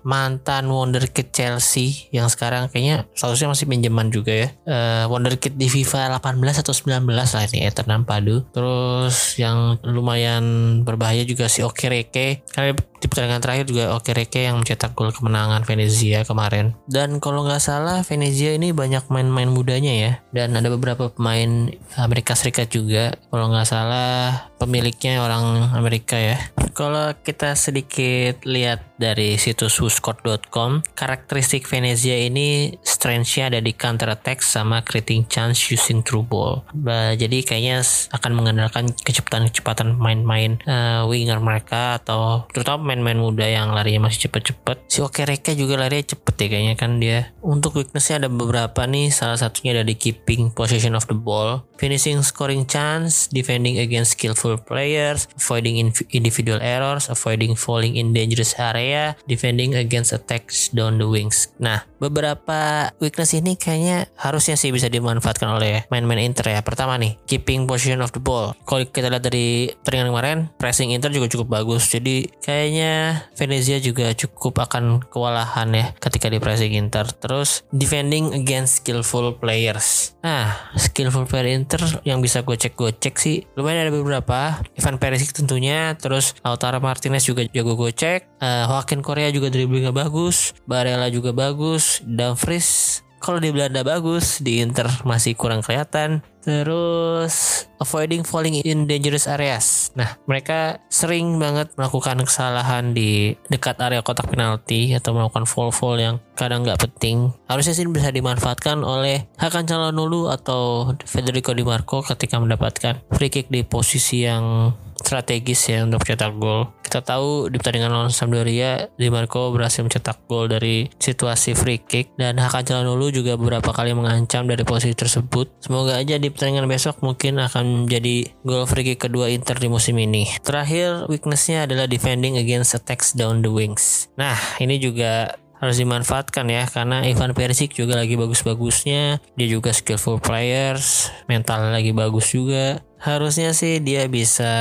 mantan 0.01 0.69
wonderkid 0.69 1.29
Chelsea 1.33 2.09
yang 2.13 2.27
sekarang 2.31 2.69
kayaknya 2.71 3.05
seharusnya 3.13 3.51
masih 3.53 3.65
pinjaman 3.69 4.09
juga 4.09 4.33
ya. 4.33 4.49
Uh, 4.65 5.05
wonderkid 5.11 5.55
di 5.55 5.67
FIFA 5.69 6.17
18 6.19 6.63
atau 6.63 6.73
19 6.73 7.05
lah 7.07 7.43
ini 7.53 7.59
Eternam 7.65 8.03
Padu. 8.07 8.45
Terus 8.53 9.37
yang 9.37 9.77
lumayan 9.85 10.43
berbahaya 10.81 11.23
juga 11.27 11.49
si 11.49 11.61
Okereke. 11.61 12.45
Karena 12.49 12.73
di 12.77 13.05
pertandingan 13.05 13.43
terakhir 13.43 13.65
juga 13.69 13.93
Okereke 13.93 14.49
yang 14.49 14.57
mencetak 14.61 14.97
gol 14.97 15.13
kemenangan 15.13 15.61
Venezia 15.63 16.25
kemarin. 16.25 16.73
Dan 16.89 17.21
kalau 17.21 17.45
nggak 17.45 17.61
salah 17.61 18.01
Venezia 18.01 18.57
ini 18.57 18.73
banyak 18.73 19.05
main-main 19.13 19.49
mudanya 19.49 19.93
ya. 19.93 20.11
Dan 20.33 20.57
ada 20.57 20.69
beberapa 20.73 21.13
pemain 21.13 21.69
Amerika 21.97 22.33
Serikat 22.33 22.73
juga. 22.73 23.13
Kalau 23.29 23.53
nggak 23.53 23.67
salah 23.69 24.49
pemiliknya 24.57 25.21
orang 25.21 25.73
Amerika 25.77 26.17
ya. 26.17 26.37
Kalau 26.73 27.13
kita 27.21 27.53
sedikit 27.53 28.41
lihat 28.45 28.86
dari 28.97 29.37
situs 29.37 29.77
whoscored.com, 29.79 30.83
karakteristik 30.97 31.69
Venezia 31.69 32.17
ini 32.17 32.73
strength-nya 32.81 33.53
ada 33.53 33.59
di 33.61 33.71
counter 33.77 34.09
attack 34.11 34.41
sama 34.41 34.81
creating 34.81 35.29
chance 35.29 35.69
using 35.69 36.01
through 36.01 36.25
ball. 36.25 36.65
Bah, 36.73 37.13
jadi 37.13 37.45
kayaknya 37.45 37.85
akan 38.11 38.31
mengandalkan 38.33 38.91
kecepatan-kecepatan 39.05 39.95
main-main 39.95 40.57
uh, 40.65 41.05
winger 41.05 41.37
mereka 41.37 42.01
atau 42.01 42.49
terutama 42.49 42.93
main-main 42.93 43.21
muda 43.21 43.45
yang 43.45 43.71
larinya 43.71 44.09
masih 44.09 44.27
cepet-cepet. 44.27 44.89
Si 44.89 44.99
Okereke 45.05 45.53
juga 45.53 45.77
larinya 45.77 46.17
cepet 46.17 46.35
ya 46.41 46.47
kayaknya 46.49 46.75
kan 46.75 46.91
dia. 46.97 47.31
Untuk 47.45 47.77
weaknessnya 47.77 48.25
ada 48.25 48.29
beberapa 48.33 48.83
nih, 48.89 49.13
salah 49.13 49.37
satunya 49.37 49.77
ada 49.77 49.85
di 49.85 49.93
keeping 49.93 50.49
possession 50.51 50.97
of 50.97 51.05
the 51.05 51.17
ball, 51.17 51.63
finishing 51.77 52.19
scoring 52.25 52.65
chance, 52.65 53.29
defending 53.29 53.77
against 53.77 54.17
skillful 54.17 54.57
players, 54.57 55.29
avoiding 55.37 55.93
individual 56.09 56.59
errors, 56.59 57.07
avoiding 57.11 57.53
falling 57.53 57.95
in 57.99 58.15
dangerous 58.15 58.57
area, 58.57 58.86
defending 59.27 59.75
against 59.75 60.15
attacks 60.15 60.71
down 60.71 61.01
the 61.01 61.07
wings. 61.07 61.51
Nah, 61.59 61.83
beberapa 61.99 62.91
weakness 63.01 63.35
ini 63.35 63.59
kayaknya 63.59 64.07
harusnya 64.15 64.55
sih 64.55 64.71
bisa 64.71 64.87
dimanfaatkan 64.87 65.49
oleh 65.51 65.83
main-main 65.91 66.23
Inter 66.23 66.53
ya. 66.53 66.61
Pertama 66.63 66.95
nih, 66.95 67.19
keeping 67.27 67.67
position 67.67 67.99
of 67.99 68.13
the 68.15 68.21
ball. 68.21 68.55
Kalau 68.63 68.85
kita 68.87 69.11
lihat 69.11 69.25
dari 69.25 69.71
pertandingan 69.83 70.11
kemarin, 70.13 70.37
pressing 70.55 70.95
Inter 70.95 71.11
juga 71.11 71.27
cukup 71.27 71.47
bagus. 71.59 71.89
Jadi 71.91 72.29
kayaknya 72.39 73.25
Venezia 73.35 73.77
juga 73.81 74.13
cukup 74.15 74.63
akan 74.63 75.03
kewalahan 75.07 75.69
ya 75.73 75.85
ketika 75.97 76.31
di 76.31 76.39
pressing 76.39 76.73
Inter. 76.77 77.09
Terus 77.09 77.65
defending 77.73 78.33
against 78.33 78.83
skillful 78.83 79.35
players. 79.37 80.17
Nah, 80.21 80.71
skillful 80.75 81.23
player 81.23 81.55
Inter 81.55 81.79
yang 82.03 82.19
bisa 82.19 82.43
gue 82.43 82.59
cek 82.59 82.75
gue 82.75 82.91
cek 82.91 83.15
sih 83.15 83.37
lumayan 83.55 83.87
ada 83.87 83.93
beberapa. 83.93 84.59
Ivan 84.75 84.99
Perisic 84.99 85.33
tentunya, 85.33 85.95
terus 85.95 86.35
Lautaro 86.43 86.77
Martinez 86.83 87.23
juga 87.25 87.47
jago 87.49 87.73
gocek, 87.79 88.27
uh, 88.43 88.69
Joaquin 88.77 89.01
Korea 89.01 89.33
juga 89.33 89.49
dribblingnya 89.49 89.89
bagus, 89.89 90.53
Barella 90.69 91.09
juga 91.09 91.33
bagus, 91.33 92.05
Dumfries 92.05 93.01
kalau 93.17 93.41
di 93.41 93.49
Belanda 93.49 93.81
bagus, 93.81 94.37
di 94.45 94.61
Inter 94.61 94.85
masih 95.01 95.33
kurang 95.33 95.65
kelihatan. 95.65 96.21
Terus 96.45 97.65
avoiding 97.81 98.23
falling 98.23 98.61
in 98.63 98.87
dangerous 98.87 99.27
areas. 99.27 99.91
Nah, 99.99 100.15
mereka 100.29 100.79
sering 100.87 101.35
banget 101.41 101.73
melakukan 101.75 102.23
kesalahan 102.23 102.95
di 102.95 103.35
dekat 103.51 103.81
area 103.83 103.99
kotak 103.99 104.31
penalti 104.31 104.95
atau 104.95 105.11
melakukan 105.11 105.43
fall-fall 105.43 105.99
yang 105.99 106.15
kadang 106.39 106.63
nggak 106.63 106.79
penting. 106.79 107.35
Harusnya 107.51 107.75
sih 107.75 107.89
bisa 107.89 108.13
dimanfaatkan 108.13 108.85
oleh 108.85 109.27
Hakan 109.41 109.67
Calhanoglu 109.67 110.31
atau 110.31 110.93
Federico 111.03 111.51
Di 111.51 111.67
Marco 111.67 111.99
ketika 112.05 112.39
mendapatkan 112.39 113.01
free 113.11 113.33
kick 113.33 113.51
di 113.51 113.67
posisi 113.67 114.23
yang 114.23 114.71
strategis 115.01 115.69
ya 115.69 115.85
untuk 115.85 116.03
cetak 116.03 116.33
gol. 116.37 116.71
Kita 116.81 117.03
tahu 117.03 117.51
di 117.51 117.59
pertandingan 117.59 117.91
lawan 117.91 118.13
Sampdoria, 118.15 118.87
Di 118.95 119.11
Marco 119.11 119.51
berhasil 119.51 119.83
mencetak 119.83 120.23
gol 120.25 120.47
dari 120.47 120.87
situasi 120.95 121.51
free 121.51 121.83
kick 121.83 122.15
dan 122.15 122.39
Hakan 122.39 122.63
Calhanoglu 122.63 123.11
juga 123.11 123.35
beberapa 123.35 123.75
kali 123.75 123.91
mengancam 123.91 124.47
dari 124.47 124.63
posisi 124.63 124.95
tersebut. 124.95 125.51
Semoga 125.59 125.99
aja 125.99 126.15
di 126.15 126.31
pertandingan 126.31 126.71
besok 126.71 127.03
mungkin 127.03 127.43
akan 127.43 127.85
menjadi 127.85 128.31
gol 128.47 128.63
free 128.63 128.87
kick 128.93 129.03
kedua 129.03 129.27
Inter 129.27 129.59
di 129.59 129.67
musim 129.67 129.99
ini. 129.99 130.31
Terakhir, 130.39 131.11
weaknessnya 131.11 131.67
adalah 131.67 131.91
defending 131.91 132.39
against 132.39 132.71
attacks 132.71 133.11
down 133.11 133.43
the 133.43 133.51
wings. 133.51 134.07
Nah, 134.15 134.39
ini 134.63 134.79
juga 134.79 135.35
harus 135.57 135.77
dimanfaatkan 135.81 136.45
ya 136.49 136.69
karena 136.69 137.01
Ivan 137.05 137.33
Perisic 137.33 137.73
juga 137.73 137.97
lagi 137.97 138.13
bagus-bagusnya 138.13 139.21
dia 139.37 139.47
juga 139.49 139.73
skillful 139.73 140.21
players 140.21 141.09
mental 141.25 141.73
lagi 141.73 141.93
bagus 141.93 142.33
juga 142.33 142.81
harusnya 142.97 143.53
sih 143.53 143.77
dia 143.77 144.09
bisa 144.09 144.53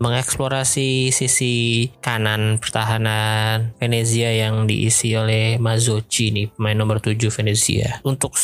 mengeksplorasi 0.00 1.08
sisi 1.08 1.88
kanan 2.04 2.60
pertahanan 2.60 3.72
Venezia 3.80 4.28
yang 4.32 4.68
diisi 4.68 5.16
oleh 5.16 5.56
Mazzocchi 5.56 6.30
nih 6.32 6.46
pemain 6.52 6.76
nomor 6.76 7.00
7 7.00 7.16
Venezia. 7.32 8.04
Untuk 8.04 8.36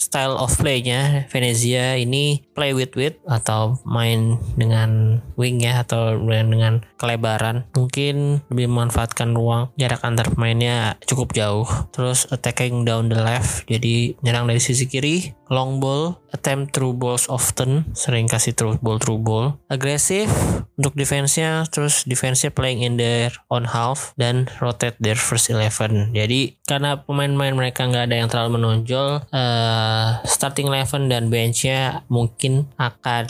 style 0.00 0.40
of 0.40 0.56
play-nya 0.56 1.28
Venezia 1.28 2.00
ini 2.00 2.40
play 2.56 2.72
with 2.72 2.96
width 2.96 3.20
atau 3.28 3.76
main 3.84 4.40
dengan 4.56 5.20
wing 5.36 5.60
ya 5.60 5.84
atau 5.84 6.16
dengan 6.16 6.80
kelebaran. 6.96 7.68
Mungkin 7.76 8.40
lebih 8.48 8.66
memanfaatkan 8.72 9.36
ruang 9.36 9.70
jarak 9.76 10.00
antar 10.02 10.32
pemainnya 10.32 10.96
cukup 11.04 11.36
jauh. 11.36 11.68
Terus 11.92 12.24
attacking 12.32 12.88
down 12.88 13.12
the 13.12 13.20
left 13.20 13.68
jadi 13.68 14.16
nyerang 14.24 14.48
dari 14.48 14.58
sisi 14.58 14.88
kiri 14.88 15.36
long 15.50 15.82
ball 15.82 16.16
attempt 16.30 16.72
through 16.72 16.94
balls 16.94 17.26
often 17.26 17.90
sering 17.92 18.30
kasih 18.30 18.54
through 18.54 18.78
ball 18.78 19.02
through 19.02 19.18
ball 19.18 19.58
agresif 19.66 20.30
untuk 20.78 20.94
defense-nya 20.94 21.66
terus 21.68 22.06
defense-nya 22.06 22.54
playing 22.54 22.86
in 22.86 22.94
their 22.96 23.34
own 23.50 23.66
half 23.66 24.14
dan 24.14 24.46
rotate 24.62 24.96
their 25.02 25.18
first 25.18 25.50
eleven 25.50 26.14
jadi 26.14 26.54
karena 26.64 27.02
pemain-pemain 27.02 27.52
mereka 27.58 27.82
nggak 27.90 28.06
ada 28.06 28.16
yang 28.16 28.28
terlalu 28.30 28.62
menonjol 28.62 29.26
uh, 29.34 30.22
starting 30.22 30.70
eleven 30.70 31.10
dan 31.10 31.26
bench-nya 31.26 32.06
mungkin 32.06 32.70
akan 32.78 33.26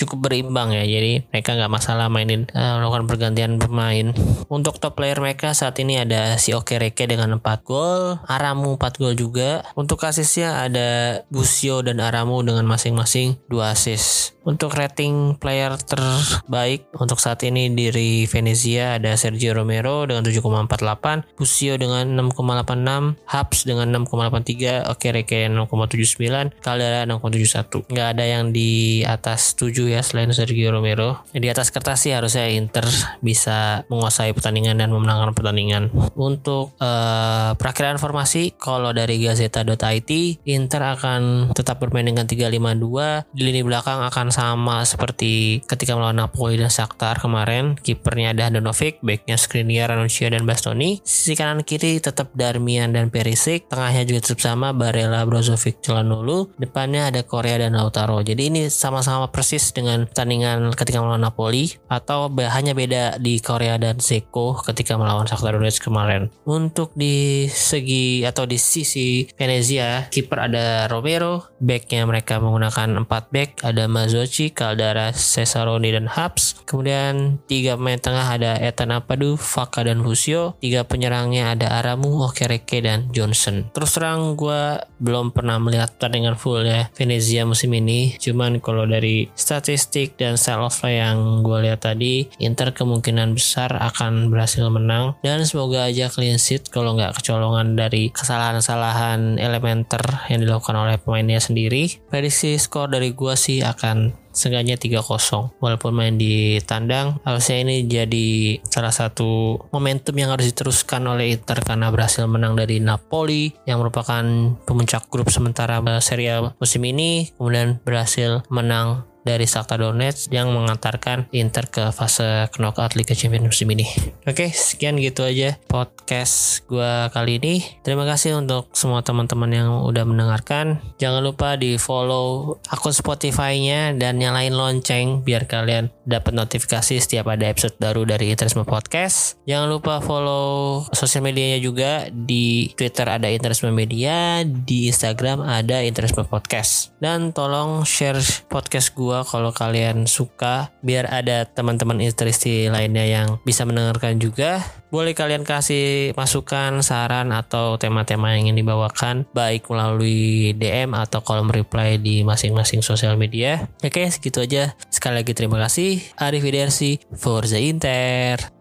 cukup 0.00 0.30
berimbang 0.30 0.72
ya. 0.72 0.84
Jadi 0.88 1.28
mereka 1.28 1.60
nggak 1.60 1.72
masalah 1.72 2.08
mainin 2.08 2.48
uh, 2.56 2.80
melakukan 2.80 3.04
pergantian 3.04 3.60
pemain. 3.60 4.16
Untuk 4.48 4.80
top 4.80 4.96
player 4.96 5.20
mereka 5.20 5.52
saat 5.52 5.76
ini 5.78 6.00
ada 6.00 6.40
si 6.40 6.56
Okereke 6.56 7.04
dengan 7.04 7.36
4 7.36 7.68
gol, 7.68 8.16
Aramu 8.24 8.80
4 8.80 9.00
gol 9.00 9.14
juga. 9.14 9.60
Untuk 9.76 10.00
asisnya 10.00 10.64
ada 10.64 11.22
Busio 11.50 11.82
dan 11.82 11.98
Aramu 11.98 12.46
dengan 12.46 12.62
masing-masing 12.62 13.34
2 13.50 13.74
assist. 13.74 14.38
Untuk 14.40 14.72
rating 14.72 15.36
player 15.36 15.76
terbaik 15.76 16.88
untuk 16.96 17.20
saat 17.20 17.44
ini 17.44 17.68
dari 17.74 18.24
Venezia 18.24 18.96
ada 18.96 19.12
Sergio 19.18 19.52
Romero 19.52 20.06
dengan 20.08 20.24
7,48, 20.24 21.36
Busio 21.36 21.74
dengan 21.76 22.06
6,86, 22.14 23.20
Habs 23.26 23.58
dengan 23.66 23.92
6,83, 24.00 24.88
Okereke 24.94 25.44
6,79, 25.50 26.62
Caldera 26.62 27.04
6,71. 27.04 27.84
Nggak 27.92 28.08
ada 28.16 28.24
yang 28.24 28.54
di 28.54 29.02
atas 29.04 29.58
7 29.58 29.90
ya 29.90 30.00
selain 30.06 30.30
Sergio 30.32 30.70
Romero. 30.70 31.26
Di 31.34 31.50
atas 31.50 31.68
kertas 31.74 32.06
sih 32.06 32.14
harusnya 32.14 32.46
Inter 32.46 32.86
bisa 33.20 33.84
menguasai 33.92 34.32
pertandingan 34.32 34.78
dan 34.78 34.94
memenangkan 34.94 35.34
pertandingan. 35.34 35.90
Untuk 36.14 36.78
uh, 36.78 37.58
perakhiran 37.58 37.98
formasi 37.98 38.54
kalau 38.56 38.94
dari 38.94 39.20
Gazeta.it 39.20 40.10
Inter 40.48 40.82
akan 40.96 41.39
tetap 41.56 41.80
bermain 41.80 42.04
dengan 42.04 42.28
352 42.28 43.32
di 43.32 43.42
lini 43.46 43.62
belakang 43.64 44.04
akan 44.04 44.28
sama 44.28 44.84
seperti 44.84 45.64
ketika 45.64 45.96
melawan 45.96 46.20
Napoli 46.20 46.60
dan 46.60 46.68
Shakhtar 46.68 47.22
kemarin. 47.22 47.78
Kipernya 47.80 48.36
ada 48.36 48.50
Handanovic, 48.50 49.00
backnya 49.00 49.40
Skriniar, 49.40 49.94
Ranuccia 49.94 50.28
dan 50.28 50.44
Bastoni. 50.44 51.00
Sisi 51.06 51.38
kanan 51.38 51.62
kiri 51.62 52.02
tetap 52.02 52.34
Darmian 52.34 52.92
dan 52.92 53.08
Perisic, 53.14 53.70
tengahnya 53.70 54.02
juga 54.02 54.26
tetap 54.26 54.40
sama 54.42 54.74
Barella, 54.74 55.22
Brozovic, 55.22 55.78
Calhanoglu. 55.84 56.50
Depannya 56.58 57.14
ada 57.14 57.22
Korea 57.22 57.62
dan 57.62 57.78
Lautaro. 57.78 58.18
Jadi 58.26 58.50
ini 58.50 58.62
sama-sama 58.66 59.30
persis 59.30 59.70
dengan 59.70 60.10
pertandingan 60.10 60.74
ketika 60.74 60.98
melawan 60.98 61.22
Napoli 61.22 61.70
atau 61.86 62.26
hanya 62.32 62.74
beda 62.74 63.22
di 63.22 63.38
Korea 63.38 63.78
dan 63.78 64.02
Zeko 64.02 64.58
ketika 64.66 64.98
melawan 64.98 65.30
Shakhtar 65.30 65.54
Donetsk 65.54 65.86
kemarin. 65.86 66.26
Untuk 66.42 66.90
di 66.98 67.46
segi 67.46 68.26
atau 68.26 68.42
di 68.50 68.58
sisi 68.58 69.22
Venezia, 69.38 70.10
kiper 70.10 70.50
ada 70.50 70.90
Romero, 70.90 71.29
backnya 71.62 72.06
mereka 72.08 72.42
menggunakan 72.42 73.04
4 73.04 73.34
back, 73.34 73.50
ada 73.62 73.86
Mazzocchi, 73.86 74.50
Caldara, 74.50 75.14
Cesaroni 75.14 75.90
dan 75.94 76.06
Habs. 76.10 76.62
Kemudian 76.66 77.38
tiga 77.46 77.78
pemain 77.78 78.00
tengah 78.00 78.26
ada 78.26 78.58
Ethan 78.58 78.94
Apadu, 78.94 79.38
Faka 79.38 79.86
dan 79.86 80.02
Fusio. 80.02 80.58
Tiga 80.58 80.82
penyerangnya 80.88 81.54
ada 81.54 81.78
Aramu, 81.78 82.26
Okereke 82.26 82.82
dan 82.82 83.12
Johnson. 83.14 83.70
Terus 83.70 83.90
terang 83.94 84.34
gue 84.34 84.80
belum 84.98 85.32
pernah 85.32 85.56
melihat 85.62 85.96
pertandingan 85.96 86.36
full 86.36 86.62
ya 86.64 86.92
Venezia 86.92 87.48
musim 87.48 87.72
ini 87.72 88.20
Cuman 88.20 88.60
kalau 88.60 88.84
dari 88.88 89.28
statistik 89.32 90.16
dan 90.20 90.40
style 90.40 90.64
of 90.64 90.74
play 90.76 91.00
yang 91.00 91.44
gue 91.44 91.58
lihat 91.66 91.84
tadi, 91.84 92.28
Inter 92.40 92.72
kemungkinan 92.72 93.36
besar 93.36 93.74
akan 93.74 94.32
berhasil 94.32 94.64
menang 94.68 95.18
dan 95.24 95.44
semoga 95.44 95.88
aja 95.88 96.12
clean 96.12 96.36
sheet 96.40 96.68
kalau 96.68 96.94
nggak 96.94 97.16
kecolongan 97.20 97.74
dari 97.74 98.12
kesalahan-kesalahan 98.12 99.40
elementer 99.40 100.02
yang 100.28 100.44
dilakukan 100.44 100.76
oleh 100.76 100.96
pemainnya 101.20 101.44
sendiri. 101.44 102.00
Prediksi 102.08 102.56
skor 102.56 102.88
dari 102.88 103.12
gue 103.12 103.36
sih 103.36 103.60
akan 103.60 104.16
seenggaknya 104.32 104.78
3-0 104.78 105.58
walaupun 105.58 105.92
main 105.92 106.14
di 106.14 106.62
tandang 106.62 107.18
harusnya 107.26 107.66
ini 107.66 107.84
jadi 107.84 108.62
salah 108.62 108.94
satu 108.94 109.58
momentum 109.74 110.14
yang 110.14 110.30
harus 110.30 110.46
diteruskan 110.54 111.02
oleh 111.10 111.34
Inter 111.34 111.58
karena 111.66 111.90
berhasil 111.90 112.24
menang 112.30 112.54
dari 112.54 112.78
Napoli 112.78 113.50
yang 113.66 113.82
merupakan 113.82 114.22
pemuncak 114.64 115.10
grup 115.10 115.34
sementara 115.34 115.82
Serie 115.98 116.30
A 116.30 116.54
musim 116.62 116.86
ini 116.86 117.34
kemudian 117.34 117.82
berhasil 117.82 118.46
menang 118.54 119.09
dari 119.22 119.44
Shakhtar 119.44 119.80
Donetsk 119.80 120.32
yang 120.32 120.52
mengantarkan 120.52 121.28
Inter 121.34 121.68
ke 121.68 121.84
fase 121.92 122.48
knockout 122.56 122.96
Liga 122.96 123.12
Champions 123.12 123.46
musim 123.52 123.68
ini. 123.72 123.86
Oke, 124.24 124.52
sekian 124.52 124.96
gitu 125.00 125.24
aja 125.24 125.56
podcast 125.68 126.64
gue 126.66 127.08
kali 127.12 127.40
ini. 127.40 127.62
Terima 127.84 128.04
kasih 128.08 128.40
untuk 128.40 128.72
semua 128.72 129.04
teman-teman 129.04 129.50
yang 129.50 129.70
udah 129.84 130.04
mendengarkan. 130.04 130.80
Jangan 131.00 131.22
lupa 131.24 131.56
di 131.56 131.76
follow 131.76 132.58
akun 132.68 132.94
Spotify-nya 132.94 133.96
dan 133.96 134.20
nyalain 134.20 134.52
lonceng 134.52 135.22
biar 135.24 135.44
kalian 135.48 135.92
dapat 136.04 136.34
notifikasi 136.34 136.98
setiap 136.98 137.30
ada 137.30 137.46
episode 137.48 137.76
baru 137.78 138.02
dari 138.06 138.32
Interisme 138.32 138.66
Podcast. 138.66 139.38
Jangan 139.46 139.68
lupa 139.70 140.02
follow 140.02 140.84
sosial 140.90 141.22
medianya 141.22 141.62
juga 141.62 142.08
di 142.10 142.72
Twitter 142.74 143.06
ada 143.06 143.30
Interisme 143.30 143.70
Media, 143.70 144.42
di 144.42 144.90
Instagram 144.90 145.44
ada 145.44 145.82
Interisme 145.82 146.26
Podcast. 146.26 146.92
Dan 146.98 147.30
tolong 147.30 147.86
share 147.86 148.20
podcast 148.50 148.92
gue 148.94 149.09
gua 149.10 149.26
kalau 149.26 149.50
kalian 149.50 150.06
suka 150.06 150.70
biar 150.86 151.10
ada 151.10 151.42
teman-teman 151.42 151.98
interisti 151.98 152.70
lainnya 152.70 153.02
yang 153.02 153.42
bisa 153.42 153.66
mendengarkan 153.66 154.22
juga 154.22 154.62
boleh 154.94 155.18
kalian 155.18 155.42
kasih 155.42 156.14
masukan 156.14 156.78
saran 156.86 157.34
atau 157.34 157.74
tema-tema 157.74 158.38
yang 158.38 158.46
ingin 158.46 158.62
dibawakan 158.62 159.26
baik 159.34 159.66
melalui 159.66 160.54
DM 160.54 160.94
atau 160.94 161.26
kolom 161.26 161.50
reply 161.50 161.98
di 161.98 162.22
masing-masing 162.22 162.86
sosial 162.86 163.18
media. 163.18 163.66
Oke 163.82 164.06
segitu 164.10 164.42
aja. 164.42 164.78
Sekali 164.90 165.22
lagi 165.22 165.34
terima 165.34 165.58
kasih. 165.58 166.02
Arif 166.18 166.42
Widersi 166.42 167.02
for 167.18 167.46
the 167.46 167.58
Inter 167.58 168.59